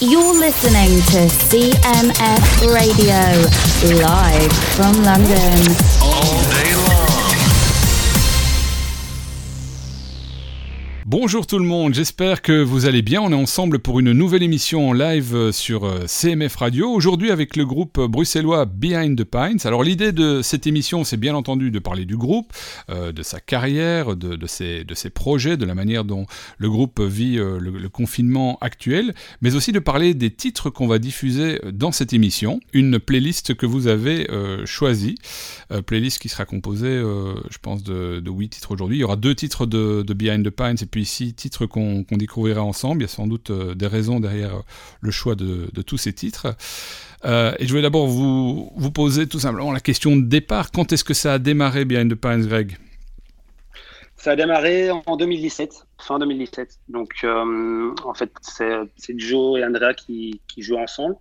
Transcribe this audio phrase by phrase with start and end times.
[0.00, 5.97] You're listening to CMF Radio, live from London.
[11.10, 13.22] Bonjour tout le monde, j'espère que vous allez bien.
[13.22, 16.90] On est ensemble pour une nouvelle émission en live euh, sur euh, CMF Radio.
[16.90, 19.60] Aujourd'hui avec le groupe bruxellois Behind the Pines.
[19.64, 22.52] Alors l'idée de cette émission, c'est bien entendu de parler du groupe,
[22.90, 26.26] euh, de sa carrière, de, ses, projets, de la manière dont
[26.58, 30.98] le groupe vit euh, le, confinement actuel, mais aussi de parler des titres qu'on va
[30.98, 32.60] diffuser dans cette émission.
[32.74, 35.14] Une playlist que vous avez euh, choisie,
[35.86, 37.00] playlist qui sera composée,
[37.50, 38.98] je pense, de, de 8 titres aujourd'hui.
[38.98, 42.04] Il y aura deux titres de, de Behind the Pines et puis ici titres qu'on
[42.04, 43.02] qu découvrira ensemble.
[43.02, 44.62] Il y a sans doute euh, des raisons derrière euh,
[45.00, 46.56] le choix de, de tous ces titres.
[47.24, 50.70] Euh, et je vais d'abord vous, vous poser tout simplement la question de départ.
[50.70, 52.76] Quand est-ce que ça a démarré Behind the Pines, Greg?
[54.16, 56.80] Ça a démarré en 2017, fin 2017.
[56.88, 61.16] Donc euh, en fait, c'est Joe et Andrea qui, qui, jouent ensemble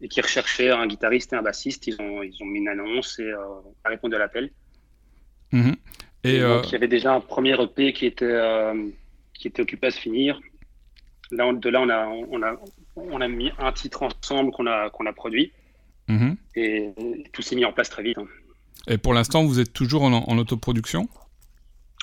[0.00, 1.88] et qui recherchaient un guitariste et un bassiste.
[1.88, 4.50] Ils ont, ils ont mis une annonce et euh, on a répondu à l'appel.
[5.50, 5.76] Mm -hmm.
[6.24, 8.88] Et, et donc, il y avait déjà un premier EP qui était, euh,
[9.34, 10.40] qui était occupé à se finir.
[11.30, 12.56] Là, de là, on a, on a,
[12.96, 15.52] on a mis un titre ensemble qu'on a, qu'on a produit.
[16.08, 16.36] -hmm.
[16.56, 16.92] Et
[17.32, 18.18] tout s'est mis en place très vite.
[18.18, 18.28] Hein.
[18.92, 21.08] Et pour l'instant, vous êtes toujours en, en autoproduction?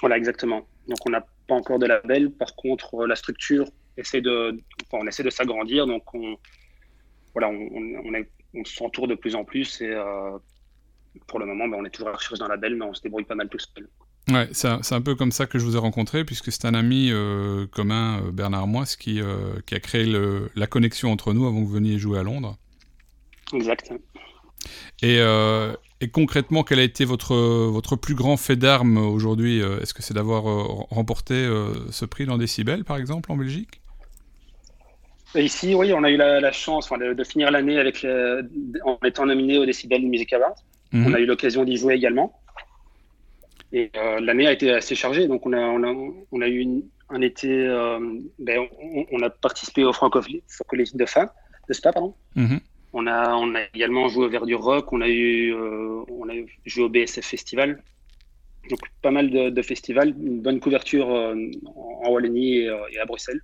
[0.01, 0.61] Voilà, exactement.
[0.87, 2.31] Donc, on n'a pas encore de label.
[2.31, 4.37] Par contre, la structure essaie de,
[4.83, 5.85] enfin, on essaie de s'agrandir.
[5.85, 6.37] Donc, on,
[7.33, 9.81] voilà, on, on, est, on s'entoure de plus en plus.
[9.81, 10.37] Et euh,
[11.27, 13.01] pour le moment, ben, on est toujours à la recherche d'un label, mais on se
[13.01, 13.87] débrouille pas mal tout seul.
[14.31, 17.09] Ouais, c'est un peu comme ça que je vous ai rencontré, puisque c'est un ami
[17.11, 21.47] euh, commun, euh, Bernard Moisse, qui, euh, qui a créé le, la connexion entre nous
[21.47, 22.57] avant que vous veniez jouer à Londres.
[23.53, 23.91] Exact.
[25.01, 29.93] Et, euh, et concrètement, quel a été votre, votre plus grand fait d'armes aujourd'hui Est-ce
[29.93, 30.43] que c'est d'avoir
[30.89, 31.47] remporté
[31.89, 33.81] ce prix dans Décibel, par exemple, en Belgique?
[35.35, 37.79] Ici, oui, on a eu la, la chance de, de, finir l'année
[38.83, 40.55] en étant nominé au Décibel Music Award.
[40.91, 41.09] Mm -hmm.
[41.09, 42.33] On a eu l'occasion d'y jouer également.
[43.71, 45.93] Et euh, l'année a été assez chargée, donc on a, on a,
[46.31, 47.99] on a eu une, un été, euh,
[48.39, 50.41] ben, on, on, a participé au Francophone
[50.93, 51.33] de Spa,
[51.67, 52.13] de Spa pardon.
[52.35, 52.59] Mm -hmm.
[52.93, 56.33] On a, on a également joué au Verdure Rock, on a eu, euh, on a
[56.65, 57.83] joué au BSF Festival.
[58.69, 61.35] Donc pas mal de, de festivals, une bonne couverture euh,
[62.03, 63.41] en Wallonie et, euh, et à Bruxelles.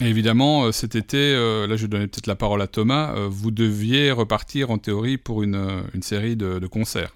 [0.00, 3.50] Et évidemment, cet été, euh, là je donnais peut-être la parole à Thomas, euh, vous
[3.50, 5.60] deviez repartir en théorie pour une,
[5.94, 7.12] une série de, de concerts.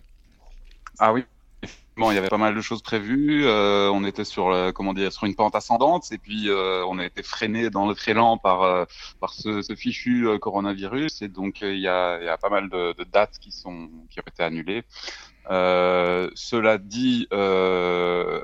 [0.99, 1.23] Ah oui,
[1.97, 3.47] Bon, il y avait pas mal de choses prévues.
[3.47, 6.99] Euh, on était sur, le, comment dire, sur une pente ascendante et puis euh, on
[6.99, 8.85] a été freiné dans notre élan par, euh,
[9.19, 11.23] par ce, ce fichu coronavirus.
[11.23, 14.21] Et donc, il y a, y, a, pas mal de, de, dates qui, sont, qui
[14.21, 14.85] ont été annulées.
[15.49, 18.41] Cela dit, on,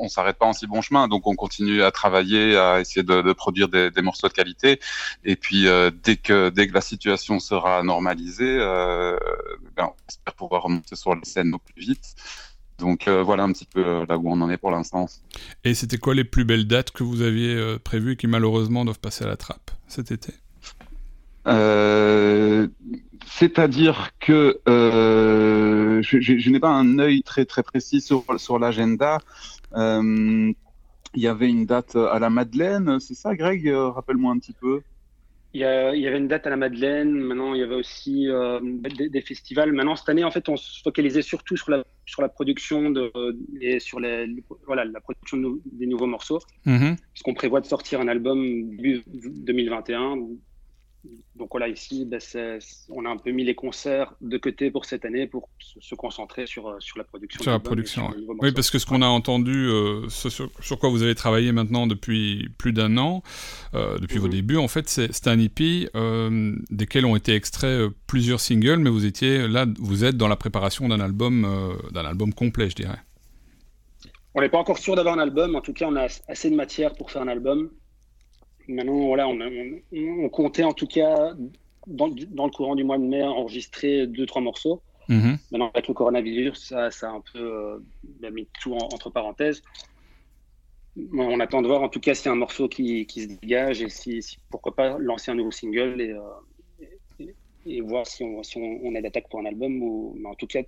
[0.00, 3.22] on s'arrête pas en si bon chemin, donc on continue à travailler, à essayer de,
[3.22, 4.80] de produire des, des, morceaux de qualité.
[5.24, 5.66] Et puis,
[6.02, 11.24] dès, que, dès que la situation sera normalisée, ben, on espère pouvoir remonter sur les
[11.24, 12.14] scènes au plus vite.
[12.78, 15.06] Donc euh, voilà un petit peu là où on en est pour l'instant.
[15.64, 19.00] Et c'était quoi les plus belles dates que vous aviez euh, prévues qui malheureusement doivent
[19.00, 20.34] passer à la trappe cet été?
[21.46, 22.66] Euh,
[23.26, 28.58] C'est-à-dire que euh, je, je, je n'ai pas un œil très très précis sur, sur
[28.58, 29.18] l'agenda.
[29.74, 30.52] Euh,
[31.16, 34.82] il y avait une date à la Madeleine, c'est ça Greg Rappelle-moi un petit peu.
[35.54, 37.12] Il y, a, il y, avait une date à la Madeleine.
[37.12, 39.72] Maintenant, il y avait aussi euh, des, des, festivals.
[39.72, 43.12] Maintenant, cette année, en fait, on se focalisait surtout sur la, sur la production de,
[43.60, 44.26] et sur les,
[44.66, 46.40] voilà, la production de, des nouveaux morceaux.
[46.64, 46.96] Mm -hmm.
[46.96, 48.38] Parce qu'on prévoit de sortir un album
[48.76, 50.16] début 2021.
[51.36, 52.20] Donc voilà, ici, ben
[52.90, 56.46] on a un peu mis les concerts de côté pour cette année pour se concentrer
[56.46, 57.42] sur, euh, sur la production.
[57.42, 58.36] Sur la production, sur oui.
[58.40, 58.52] oui.
[58.52, 61.88] parce que ce qu'on a entendu, euh, ce sur, sur, quoi vous avez travaillé maintenant
[61.88, 63.22] depuis plus d'un an,
[63.74, 68.40] euh, depuis vos débuts, en fait, c'est un EP euh, desquels ont été extraits plusieurs
[68.40, 71.46] singles, mais vous étiez là, vous êtes dans la préparation d'un album,
[71.90, 72.98] d'un album complet, je dirais.
[74.34, 76.56] On n'est pas encore sûr d'avoir un album, en tout cas, on a assez de
[76.56, 77.70] matière pour faire un album.
[78.68, 81.34] Maintenant, voilà, on, on, on, comptait en tout cas,
[81.86, 84.80] dans, dans, le courant du mois de mai, enregistrer deux, trois morceaux.
[85.08, 85.38] -hmm.
[85.50, 87.38] Maintenant, avec le coronavirus, ça, ça a un peu
[88.22, 89.62] euh, mis tout en, entre parenthèses.
[91.12, 93.28] On attend de voir en tout cas s'il y a un morceau qui, qui se
[93.28, 96.20] dégage et si, si, pourquoi pas lancer un nouveau single et, euh,
[97.66, 99.82] et, voir si on, si on, on est d'attaque pour un album.
[99.82, 100.60] Ou, mais en tout cas,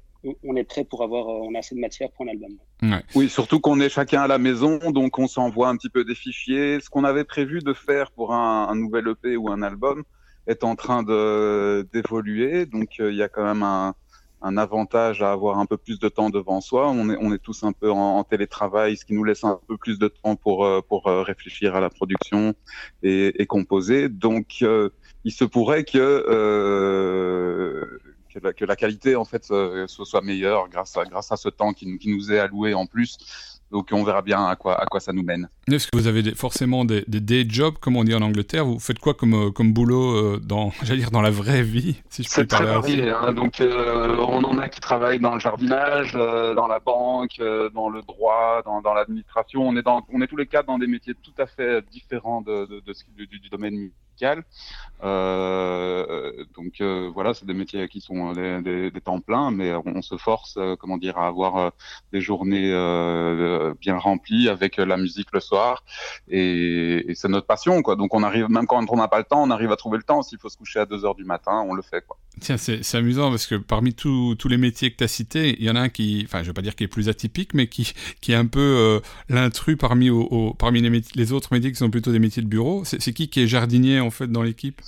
[0.44, 2.52] on est prêt pour avoir, on a assez de matière pour un album.
[2.82, 3.02] Ouais.
[3.14, 6.14] Oui, surtout qu'on est chacun à la maison, donc on s'envoie un petit peu des
[6.14, 6.80] fichiers.
[6.80, 10.04] Ce qu'on avait prévu de faire pour un, un, nouvel EP ou un album
[10.46, 13.94] est en train d'évoluer, donc euh, il y a quand même un,
[14.42, 16.88] un avantage à avoir un peu plus de temps devant soi.
[16.88, 19.76] On est, on est tous un peu en, télétravail, ce qui nous laisse un peu
[19.76, 22.54] plus de temps pour, euh, pour euh, réfléchir à la production
[23.02, 24.08] et, et composer.
[24.08, 24.90] Donc, euh,
[25.26, 26.22] il se pourrait que,
[28.32, 29.52] que la, que, la, qualité en fait
[29.88, 33.18] soit meilleure grâce à, grâce à ce temps qui, qui nous est alloué en plus.
[33.72, 35.48] Donc on verra bien à quoi, à quoi ça nous mène.
[35.66, 38.64] Est-ce que vous avez forcément des, des day jobs, comme on dit en Angleterre?
[38.64, 42.00] Vous faites quoi comme, euh, comme boulot euh, dans, j'allais dire, dans la vraie vie
[42.08, 43.10] si C'est très varié.
[43.10, 43.32] Hein.
[43.32, 47.40] Donc euh, on en a qui travaillent dans le jardinage, dans la banque,
[47.74, 49.66] dans le droit, dans, dans l'administration.
[49.66, 52.42] On est dans, on est tous les quatre dans des métiers tout à fait différents
[52.42, 53.90] de, de, de, du, du domaine
[55.02, 60.00] euh, donc euh, voilà, c'est des métiers qui sont des, des, temps pleins, mais on
[60.00, 61.72] se force, euh, comment dire, à avoir
[62.12, 62.70] des journées
[63.80, 65.84] bien remplies avec la musique le soir,
[66.28, 67.96] et, c'est notre passion, quoi.
[67.96, 70.02] Donc on arrive, même quand on n'a pas le temps, on arrive à trouver le
[70.02, 70.22] temps.
[70.22, 72.16] S'il faut se coucher à 2 heures du matin, on le fait, quoi.
[72.38, 75.70] Tiens, c'est amusant parce que parmi tous les métiers que tu as cités, il y
[75.70, 77.94] en a un qui, enfin, je vais pas dire qui est plus atypique, mais qui,
[78.20, 80.10] qui est un peu l'intrus parmi,
[80.58, 80.82] parmi
[81.14, 82.82] les, autres métiers qui sont plutôt des métiers de bureau.
[82.84, 84.80] C'est qui qui est jardinier en fait dans l'équipe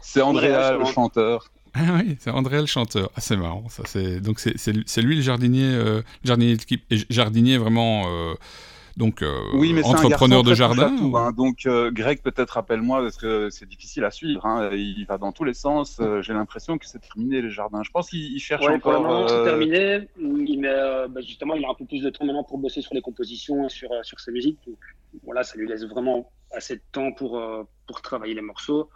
[0.00, 1.50] C'est Andrea, le chanteur.
[1.74, 3.10] Ah oui, c'est André le chanteur.
[3.14, 3.84] Ah, c'est marrant, ça.
[3.86, 8.06] C'est donc c'est lui le jardinier, euh, jardinier d'équipe, et jardinier vraiment.
[8.08, 8.34] Euh,
[8.96, 10.92] donc, euh, oui, mais entrepreneur de jardin.
[11.14, 11.32] hein.
[11.32, 14.44] Donc, euh, Greg, peut-être rappelle-moi parce que c'est difficile à suivre.
[14.44, 14.68] Hein.
[14.72, 15.98] Il va dans tous les sens.
[16.00, 17.82] Euh, j'ai l'impression que c'est terminé les jardins.
[17.84, 19.02] Je pense qu'il cherche ouais, encore.
[19.02, 20.08] Pour le c'est terminé.
[20.18, 22.94] Il met, bah, justement, il a un peu plus de temps maintenant pour bosser sur
[22.94, 24.58] les compositions, sur sur sa musique.
[24.66, 24.76] Donc,
[25.22, 27.42] voilà, ça lui laisse vraiment assez de temps pour
[27.86, 28.90] pour travailler les morceaux.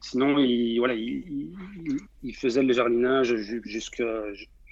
[0.00, 1.52] Sinon, il voilà, il,
[2.22, 3.34] il faisait le jardinage
[3.64, 4.04] jusqu'à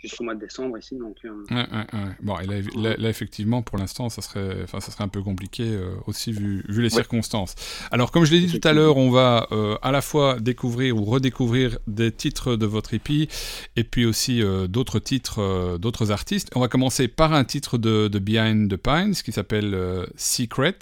[0.03, 0.97] jusqu'au mois de décembre ici.
[0.97, 1.45] Donc, euh...
[1.51, 2.11] ouais, ouais, ouais.
[2.23, 5.23] Bon, et là, là, là, effectivement, pour l'instant, ça serait, enfin, ça serait un peu
[5.23, 7.55] compliqué euh, aussi vu, vu les circonstances.
[7.91, 10.97] Alors, comme je l'ai dit tout à l'heure, on va euh, à la fois découvrir
[10.97, 13.29] ou redécouvrir des titres de votre EP
[13.77, 16.51] et puis aussi euh, d'autres titres euh, d'autres artistes.
[16.55, 20.79] On va commencer par un titre de, de Behind the Pines qui s'appelle euh, Secret.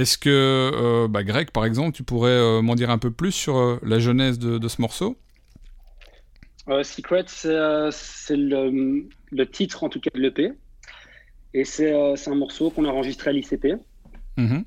[0.00, 3.98] Est-ce que, bah, Greg, par exemple, tu pourrais m'en dire un peu plus sur la
[3.98, 5.16] genèse de, de ce morceau?
[6.70, 7.90] Euh, Secret, c'est euh,
[8.30, 10.52] le, le, titre en tout cas de l'EP.
[11.52, 13.66] Et c'est euh, un morceau qu'on a enregistré à l'ICP.
[14.36, 14.64] Mm -hmm.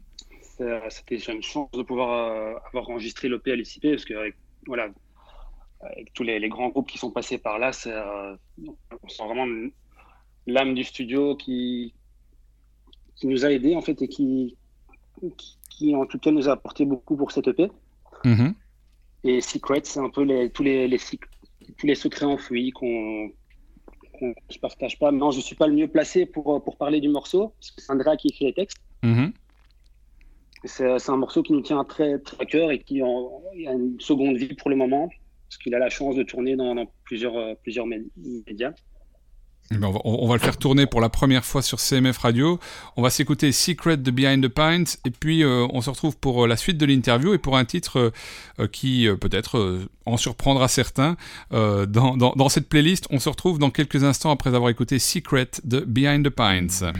[0.89, 4.35] C'était une chance de pouvoir euh, avoir enregistré l'EP à l'ICP parce que avec,
[4.67, 4.85] voilà,
[5.81, 8.37] avec tous les, les, grands groupes qui sont passés par là, euh,
[9.03, 9.47] on sent vraiment
[10.45, 11.93] l'âme du studio qui,
[13.15, 14.57] qui nous a aidés en fait et qui,
[15.37, 17.71] qui, qui, en tout cas nous a apporté beaucoup pour cette EP.
[18.25, 18.53] Mm -hmm.
[19.25, 20.99] Et Secret, c'est un peu les, tous les, les,
[21.77, 23.31] tous les secrets enfouis qu'on
[24.17, 25.11] qu ne partage pas.
[25.11, 27.81] Non, je ne suis pas le mieux placé pour, pour parler du morceau, parce que
[27.81, 28.79] c'est Andrea qui écrit les textes.
[29.03, 29.29] Mm -hmm.
[30.65, 33.99] C'est un morceau qui nous tient très, très à cœur et qui en, a une
[33.99, 35.05] seconde vie pour le moment,
[35.45, 37.87] parce qu'il a la chance de tourner dans, dans plusieurs, plusieurs
[38.49, 38.73] médias.
[39.73, 42.59] Eh ben on, va, le faire tourner pour la première fois sur CMF Radio.
[42.95, 46.43] On va s'écouter Secret de Behind the Pines et puis euh, on se retrouve pour
[46.43, 48.11] euh, la suite de l'interview et pour un titre
[48.59, 51.17] euh, qui peut-être en surprendra certains.
[51.51, 56.25] Dans, cette playlist, on se retrouve dans quelques instants après avoir écouté Secret de Behind
[56.25, 56.91] the Pines.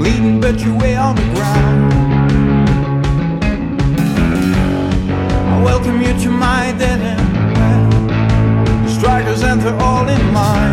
[0.00, 1.92] Bleeding, but you're way on the ground.
[5.52, 8.90] I welcome you to my dead end.
[8.90, 10.69] Strikers enter all in line.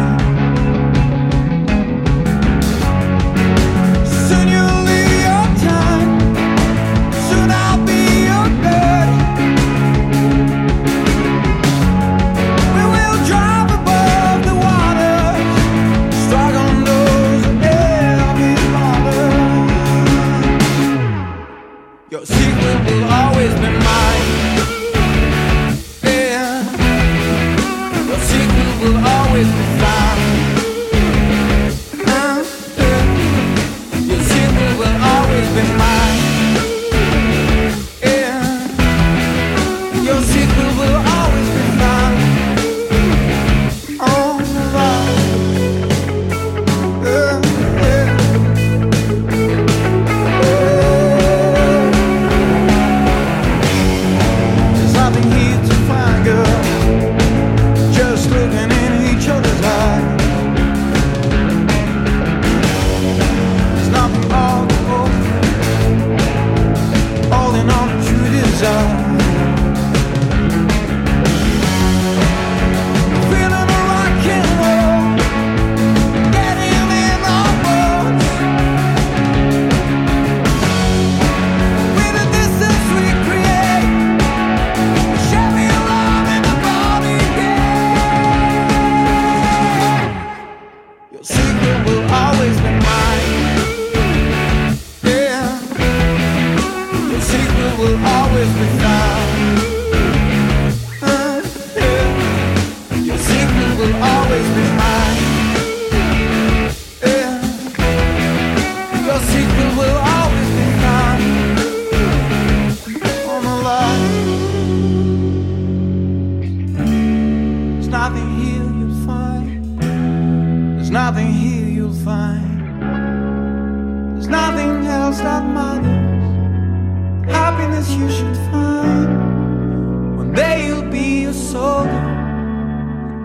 [130.47, 132.05] Day you'll be a soldier.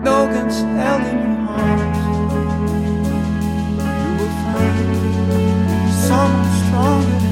[0.07, 1.95] No guns held in your heart.
[3.99, 4.77] You will find
[6.07, 7.22] someone stronger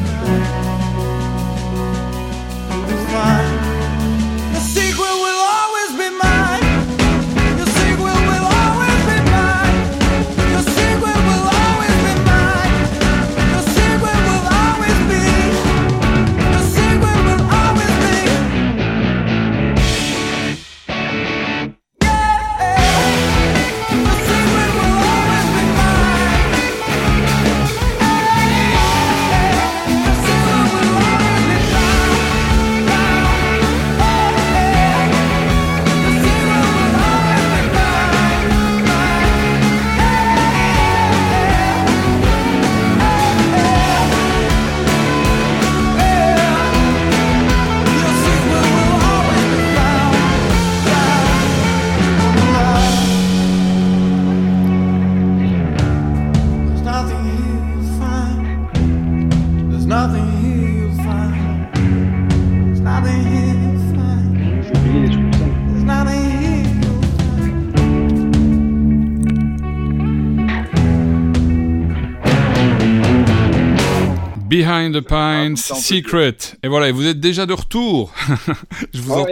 [74.62, 76.38] Behind the Pines, Ah, peut Secret.
[76.64, 78.14] Et voilà, et vous êtes déjà de retour.
[78.94, 79.26] vous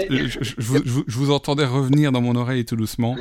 [1.07, 3.15] je vous entendais revenir dans mon oreille tout doucement.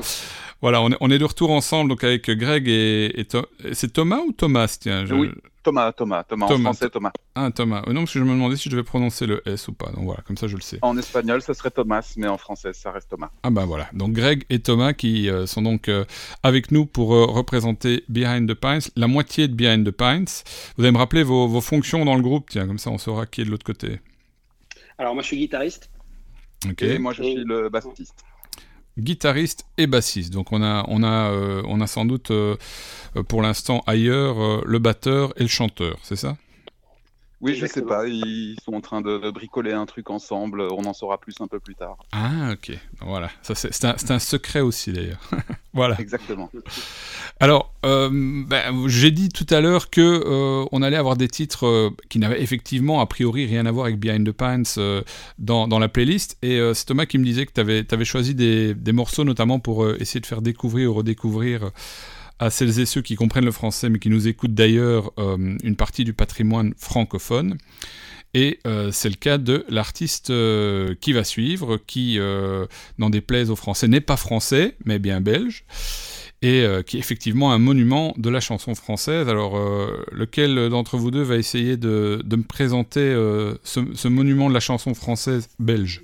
[0.60, 3.26] Voilà, on est, on est de retour ensemble donc avec Greg et, et
[3.72, 5.30] c'est Thomas ou Thomas tiens, je- Oui.
[5.62, 6.70] Thomas, Thomas, Thomas, en Thomas.
[6.70, 7.10] français Thomas.
[7.34, 7.82] Ah Thomas.
[7.86, 9.90] Euh, non parce que je me demandais si je devais prononcer le S ou pas.
[9.90, 10.78] Donc voilà, comme ça je le sais.
[10.80, 13.28] En espagnol, ça serait Thomas, mais en français, ça reste Thomas.
[13.42, 13.88] Ah bah voilà.
[13.92, 16.04] Donc Greg et Thomas qui euh, sont donc euh,
[16.42, 20.24] avec nous pour euh, représenter Behind the Pines, la moitié de Behind the Pines.
[20.76, 23.26] Vous allez me rappeler vos, vos fonctions dans le groupe, tiens, comme ça on saura
[23.26, 24.00] qui est de l'autre côté.
[24.96, 25.90] Alors moi je suis guitariste.
[26.68, 26.82] Ok.
[26.82, 28.24] Et moi, je suis le bassiste.
[28.98, 30.32] Guitariste et bassiste.
[30.32, 32.56] Donc on a, on a, euh, on a sans doute euh,
[33.28, 36.36] pour l'instant ailleurs euh, le batteur et le chanteur, c'est ça?
[37.40, 37.88] Oui, je sais Exactement.
[37.88, 41.46] pas, ils sont en train de, bricoler un truc ensemble, on en saura plus un
[41.46, 41.96] peu plus tard.
[42.12, 43.30] Ah ok, voilà.
[43.42, 45.20] Ça c'est un, secret aussi d'ailleurs.
[45.72, 46.00] voilà.
[46.00, 46.50] Exactement.
[47.40, 51.66] Alors euh, ben, j'ai dit tout à l'heure que euh, on allait avoir des titres
[51.66, 55.02] euh, qui n'avaient effectivement a priori rien à voir avec Behind the Pines euh,
[55.38, 56.36] dans, dans la playlist.
[56.42, 59.58] Et euh, c'est Thomas qui me disait que tu avais, choisi des, des morceaux notamment
[59.60, 61.70] pour euh, essayer de faire découvrir ou redécouvrir euh,
[62.38, 65.76] à celles et ceux qui comprennent le français mais qui nous écoutent d'ailleurs euh, une
[65.76, 67.58] partie du patrimoine francophone.
[68.34, 72.18] Et euh, c'est le cas de l'artiste euh, qui va suivre, qui,
[72.98, 75.64] n'en déplaise aux Français, n'est pas français, mais bien belge,
[76.42, 79.28] et qui est effectivement un monument de la chanson française.
[79.28, 79.58] Alors,
[80.12, 83.10] lequel d'entre vous deux va essayer de, me présenter
[83.64, 86.02] ce monument de la chanson française belge?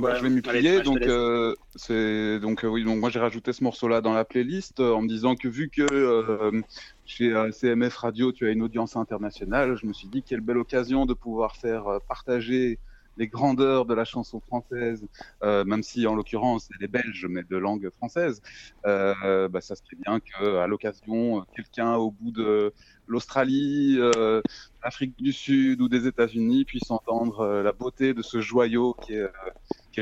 [0.00, 0.80] Bah, je vais m'y plier.
[0.80, 2.84] te donc, euh, c'est donc euh, oui.
[2.84, 5.70] Donc moi j'ai rajouté ce morceau-là dans la playlist euh, en me disant que vu
[5.70, 6.60] que euh,
[7.04, 10.58] chez euh, CMF Radio tu as une audience internationale, je me suis dit quelle belle
[10.58, 12.78] occasion de pouvoir faire euh, partager
[13.18, 15.06] les grandeurs de la chanson française,
[15.42, 18.42] euh, même si en l'occurrence elle est belge mais de langue française.
[18.86, 22.72] Euh, bah, ça serait bien que à l'occasion quelqu'un au bout de
[23.06, 24.42] l'Australie, euh,
[24.84, 29.14] l'Afrique du Sud ou des États-Unis puisse entendre euh, la beauté de ce joyau qui
[29.14, 29.28] est, euh,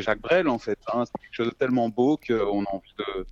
[0.00, 0.78] Jacques Brel en fait.
[0.92, 1.04] Hein.
[1.06, 3.26] C'est quelque chose de tellement beau qu'on a envie de,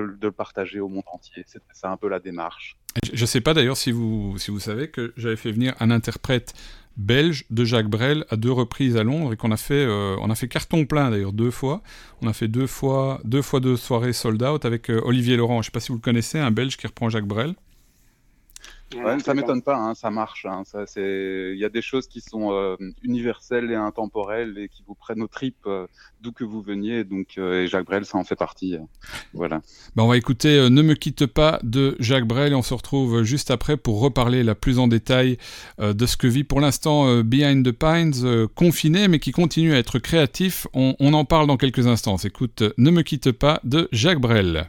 [0.00, 1.44] le partager au monde entier.
[1.46, 2.76] C'était ça un peu la démarche.
[3.12, 5.90] Je ne sais pas d'ailleurs si vous, si vous savez que j'avais fait venir un
[5.90, 6.54] interprète
[6.96, 10.34] belge de Jacques Brel à deux reprises à Londres et qu'on a fait, euh, a
[10.34, 11.82] fait carton plein d'ailleurs deux fois.
[12.22, 15.62] On a fait deux fois deux, fois deux soirées sold out avec euh, Olivier Laurent.
[15.62, 17.54] Je sais pas si vous le connaissez, un belge qui reprend Jacques Brel.
[18.96, 20.46] Ouais, ça m'étonne pas, hein, ça marche.
[20.46, 24.68] Hein, ça, c'est, il y a des choses qui sont euh, universelles et intemporelles et
[24.68, 25.86] qui vous prennent aux tripes euh,
[26.22, 27.04] d'où que vous veniez.
[27.04, 28.76] Donc, euh, et Jacques Brel, ça en fait partie.
[28.76, 28.80] euh,
[29.34, 29.60] voilà.
[29.94, 32.72] Ben, on va écouter euh, Ne me quitte pas de Jacques Brel et on se
[32.72, 35.36] retrouve juste après pour reparler la plus en détail
[35.80, 39.32] euh, de ce que vit pour l'instant euh, Behind the Pines, euh, confiné mais qui
[39.32, 40.66] continue à être créatif.
[40.72, 42.16] On, on en parle dans quelques instants.
[42.16, 44.68] On euh, Ne me quitte pas de Jacques Brel.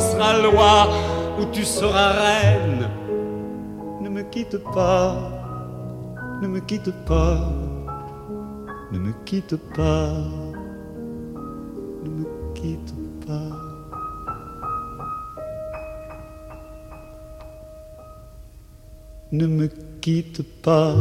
[0.00, 0.88] sera loi,
[1.38, 2.88] où tu seras reine.
[4.00, 5.16] Ne me quitte pas,
[6.42, 7.38] ne me quitte pas,
[8.92, 10.12] ne me quitte pas,
[12.04, 12.94] ne me quitte
[13.26, 13.56] pas.
[19.32, 19.68] Ne me
[20.00, 20.92] quitte pas,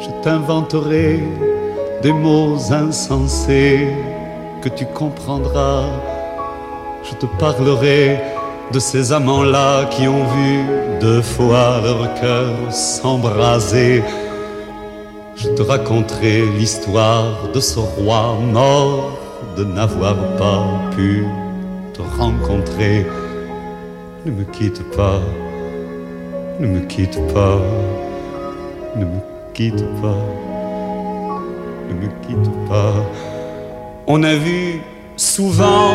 [0.00, 1.18] je t'inventerai
[2.02, 3.88] des mots insensés
[4.60, 6.09] que tu comprendras.
[7.02, 8.20] Je te parlerai
[8.72, 10.64] de ces amants-là qui ont vu
[11.00, 14.02] deux fois leur cœur s'embraser.
[15.36, 19.18] Je te raconterai l'histoire de ce roi mort
[19.56, 21.26] de n'avoir pas pu
[21.94, 23.06] te rencontrer.
[24.26, 25.20] Ne me quitte pas,
[26.60, 27.58] ne me quitte pas,
[28.96, 29.20] ne me
[29.54, 30.22] quitte pas
[31.90, 32.94] ne me quitte pas.
[34.06, 34.80] On a vu
[35.16, 35.94] souvent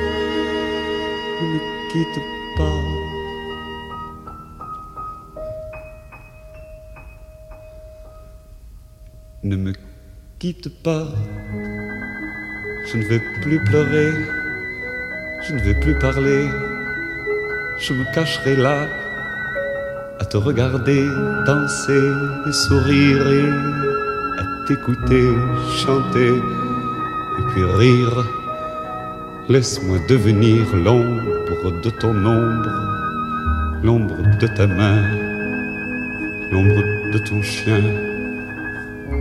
[1.41, 1.59] ne me
[1.91, 2.21] quitte
[2.57, 2.81] pas.
[9.43, 9.73] Ne me
[10.37, 11.07] quitte pas,
[12.87, 14.11] je ne vais plus pleurer,
[15.43, 16.47] je ne vais plus parler,
[17.79, 18.87] je me cacherai là
[20.19, 21.07] à te regarder
[21.47, 22.11] danser
[22.47, 25.33] et sourire et t'écouter
[25.83, 28.40] chanter et puis rire.
[29.49, 35.01] Laisse-moi devenir l'ombre de ton ombre, l'ombre de ta main,
[36.51, 37.81] l'ombre de ton chien.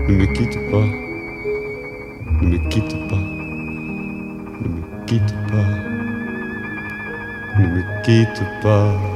[0.09, 0.87] Ne me quitte pas,
[2.43, 3.17] ne me quitte pas,
[4.61, 5.71] ne me quitte pas,
[7.59, 9.10] ne me quitte pas.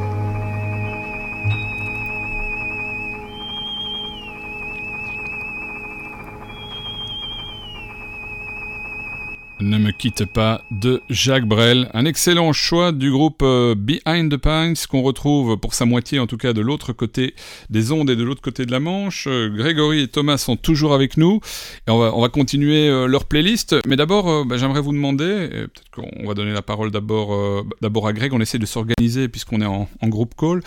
[10.05, 15.01] Quitte pas de Jacques Brel, un excellent choix du groupe euh, Behind the Pines qu'on
[15.01, 17.35] retrouve pour sa moitié en tout cas de l'autre côté
[17.71, 19.27] des ondes et de l'autre côté de la Manche.
[19.31, 21.41] Euh, Grégory et Thomas sont toujours avec nous
[21.89, 23.77] et on va, on va continuer euh, leur playlist.
[23.87, 28.13] Mais d'abord, bah, j'aimerais vous demander, peut-être qu'on va donner la parole d'abord d'abord à
[28.13, 30.61] Greg, on essaie de s'organiser puisqu'on est en, en groupe call.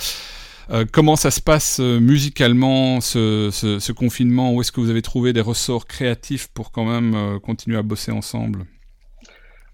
[0.92, 4.52] Comment ça se passe musicalement, ce, confinement?
[4.56, 8.12] Où est-ce que vous avez trouvé des ressorts créatifs pour quand même continuer à bosser
[8.12, 8.66] ensemble?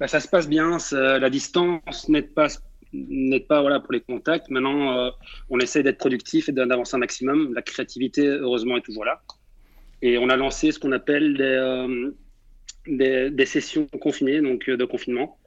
[0.04, 0.78] Bah, Ça se passe bien.
[0.92, 2.48] La distance n'aide pas,
[2.92, 4.50] n'aide pas voilà, pour les contacts.
[4.50, 5.12] Maintenant, euh,
[5.50, 7.54] on essaie d'être productif et d'avancer un maximum.
[7.54, 9.22] La créativité, heureusement, est toujours là.
[10.02, 12.14] Et on a lancé ce qu'on appelle des,
[12.88, 15.40] des, des, sessions confinées, donc de confinement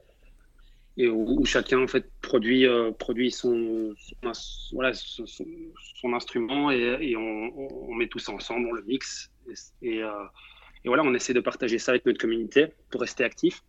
[0.97, 3.93] et où, chacun en fait produit euh, produit son,
[4.71, 10.01] voilà son, instrument et, on, met tout ça ensemble, on le mixe euh, et,
[10.85, 13.63] voilà on essaie de partager ça avec notre communauté pour rester actif.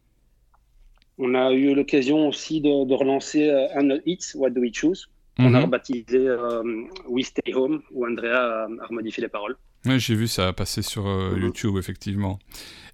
[1.19, 5.09] On a eu l'occasion aussi de, de, relancer euh, un hits, What Do We Choose,
[5.37, 5.57] qu'on mm -hmm.
[5.57, 6.63] a rebaptisé euh,
[7.09, 9.57] We Stay Home, où Andrea a, remodifié les paroles.
[9.87, 11.43] Ouais, j'ai vu ça passer sur euh, mm -hmm.
[11.45, 12.39] YouTube, effectivement.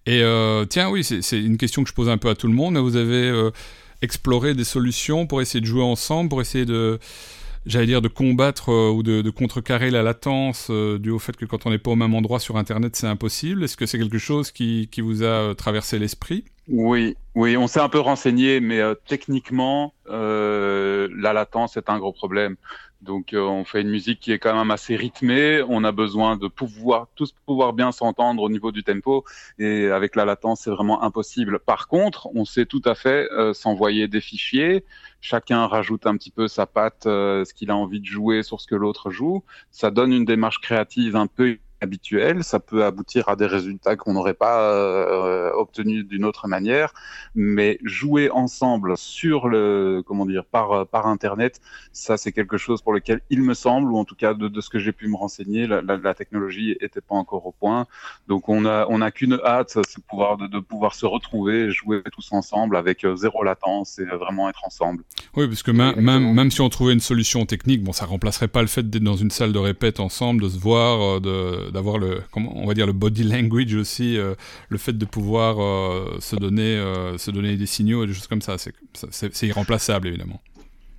[0.07, 2.57] Et euh, tiens, oui, c'est une question que je pose un peu à tout le
[2.61, 2.77] monde.
[2.77, 3.23] Vous avez
[4.03, 6.99] explorer des solutions pour essayer de jouer ensemble, pour essayer de,
[7.71, 10.71] j'allais dire, de combattre ou de, de, contrecarrer la latence
[11.05, 13.59] due au fait que quand on n'est pas au même endroit sur Internet, c'est impossible.
[13.65, 16.41] Est-ce que c'est quelque chose qui, qui vous a traversé l'esprit?
[16.69, 22.13] Oui, oui, on s'est un peu renseigné, mais euh, techniquement, la latence est un gros
[22.13, 22.57] problème.
[23.03, 25.63] Donc on fait une musique qui est quand même assez rythmée.
[25.69, 29.25] On a besoin de pouvoir tous pouvoir bien s'entendre au niveau du tempo
[29.59, 31.59] et avec la latence c'est vraiment impossible.
[31.59, 34.85] Par contre, on sait tout à fait s'envoyer des fichiers.
[35.21, 38.67] Chacun rajoute un petit peu sa patte, ce qu'il a envie de jouer sur ce
[38.67, 39.45] que l'autre joue.
[39.71, 44.15] Ça donne une démarche créative un peu habituel, ça peut aboutir à des résultats qu'on
[44.15, 46.93] n'aurait pas euh, obtenus d'une autre manière,
[47.35, 51.61] mais jouer ensemble sur le, comment dire, par, par Internet,
[51.93, 54.69] ça c'est quelque chose pour lequel il me semble, ou en tout cas de, ce
[54.69, 57.87] que j'ai pu me renseigner, la, technologie était pas encore au point.
[58.29, 62.29] Donc on a, on a qu'une hâte, c'est pouvoir de, pouvoir se retrouver, jouer tous
[62.33, 65.03] ensemble avec euh, zéro latence et vraiment être ensemble.
[65.37, 68.49] Oui, parce que même, même, même si on trouvait une solution technique, bon, ça remplacerait
[68.49, 71.74] pas le fait d'être dans une salle de répète ensemble, de se voir, euh, de
[71.75, 74.35] d'avoir le, comment, on va dire le body language aussi, euh,
[74.71, 78.29] le fait de pouvoir euh, se donner, euh, se donner des signaux et des choses
[78.29, 80.41] comme ça, c'est irremplaçable évidemment.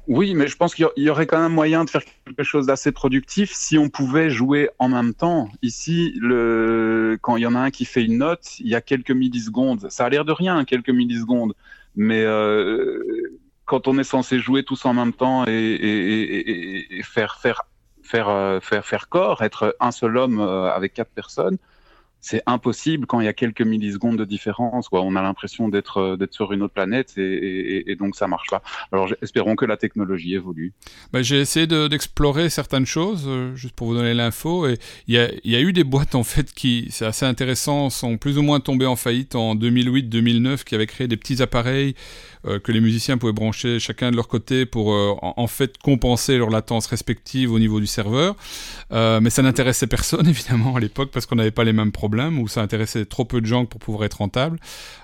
[0.08, 2.92] Oui, mais je pense qu'il y aurait quand même moyen de faire quelque chose d'assez
[2.92, 5.50] productif si on pouvait jouer en même temps.
[5.64, 7.18] Ici, le...
[7.22, 9.88] quand il y en a un qui fait une note, il y a quelques millisecondes.
[9.90, 11.56] Ça a l'air de rien, quelques millisecondes,
[11.96, 12.24] mais
[13.66, 17.64] quand on est censé jouer tous en même temps et, et, faire faire
[18.06, 21.58] faire, euh, faire, faire corps, être un seul homme euh, avec quatre personnes,
[22.22, 24.88] c'est impossible quand il y a quelques millisecondes de différence.
[24.92, 28.64] On a l'impression d'être euh, d'être sur une autre planète et, donc ça marche pas.
[28.92, 30.74] Alors espérons que la technologie évolue.
[31.14, 34.68] Bah, j'ai essayé d'explorer certaines choses, juste pour vous donner l'info.
[35.08, 38.42] Il y a, eu des boîtes en fait qui, c'est assez intéressant, sont plus ou
[38.42, 41.96] moins tombées en faillite en 2008-2009, qui avaient créé des petits appareils
[42.48, 46.38] euh, que les musiciens pouvaient brancher chacun de leur côté pour euh, en, fait compenser
[46.38, 48.36] leur latence respective au niveau du serveur.
[48.92, 52.15] Euh, mais ça n'intéressait personne évidemment à l'époque parce qu'on n'avait pas les mêmes problèmes
[52.40, 54.60] ou ça intéressait trop peu de gens pour pouvoir être rentable.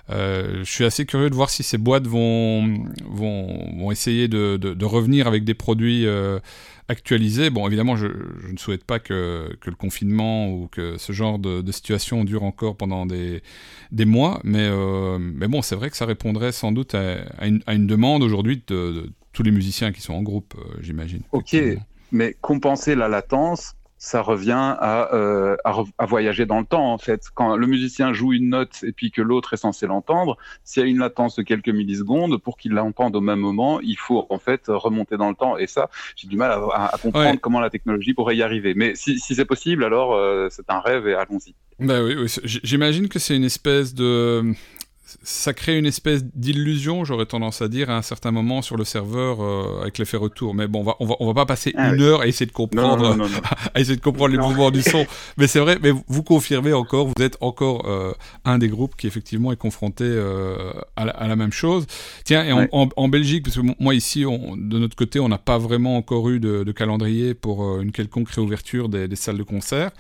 [0.10, 4.74] je suis assez curieux de voir si ces boîtes vont, vont, vont essayer de, de,
[4.74, 6.06] de, revenir avec des produits
[6.92, 7.50] actualisé.
[7.50, 12.24] Bon, évidemment, je, ne souhaite pas que, le confinement ou que ce genre de, situation
[12.24, 13.42] dure encore pendant des,
[13.92, 17.88] des mois, mais, euh, mais bon, c'est vrai que ça répondrait sans doute à, une,
[17.88, 21.22] demande aujourd'hui de, tous les musiciens qui sont en groupe, euh, j'imagine.
[21.32, 21.56] Ok,
[22.12, 27.26] mais compenser la latence, ça revient euh, à, à, voyager dans le temps en fait.
[27.36, 30.86] Quand le musicien joue une note et puis que l'autre est censé l'entendre, s'il y
[30.88, 34.40] a une latence de quelques millisecondes, pour qu'il l'entende au même moment, il faut en
[34.40, 35.56] fait remonter dans le temps.
[35.56, 38.74] Et ça, j'ai du mal à, comprendre comment la technologie pourrait y arriver.
[38.74, 41.54] Mais si, c'est possible, alors euh, c'est un rêve et allons-y.
[41.78, 42.26] Bah oui, oui.
[42.44, 44.56] j'imagine que c'est une espèce de
[45.24, 48.84] ça crée une espèce d'illusion, j'aurais tendance à dire, à un certain moment sur le
[48.84, 50.54] serveur euh, avec l'effet retour.
[50.54, 52.46] Mais bon, on va, on va, on va pas passer ah une heure à essayer
[52.46, 53.18] de comprendre,
[53.74, 55.06] à essayer de comprendre les mouvements du son.
[55.38, 58.14] Mais c'est vrai, mais vous confirmez encore, vous êtes encore euh,
[58.46, 61.86] un des groupes qui effectivement est confronté euh, à, la, même chose.
[62.24, 65.38] Tiens, et en, en, Belgique, parce que moi ici, on, de notre côté, on n'a
[65.38, 69.44] pas vraiment encore eu de, de calendrier pour une quelconque réouverture des, des salles de
[69.44, 69.92] concert.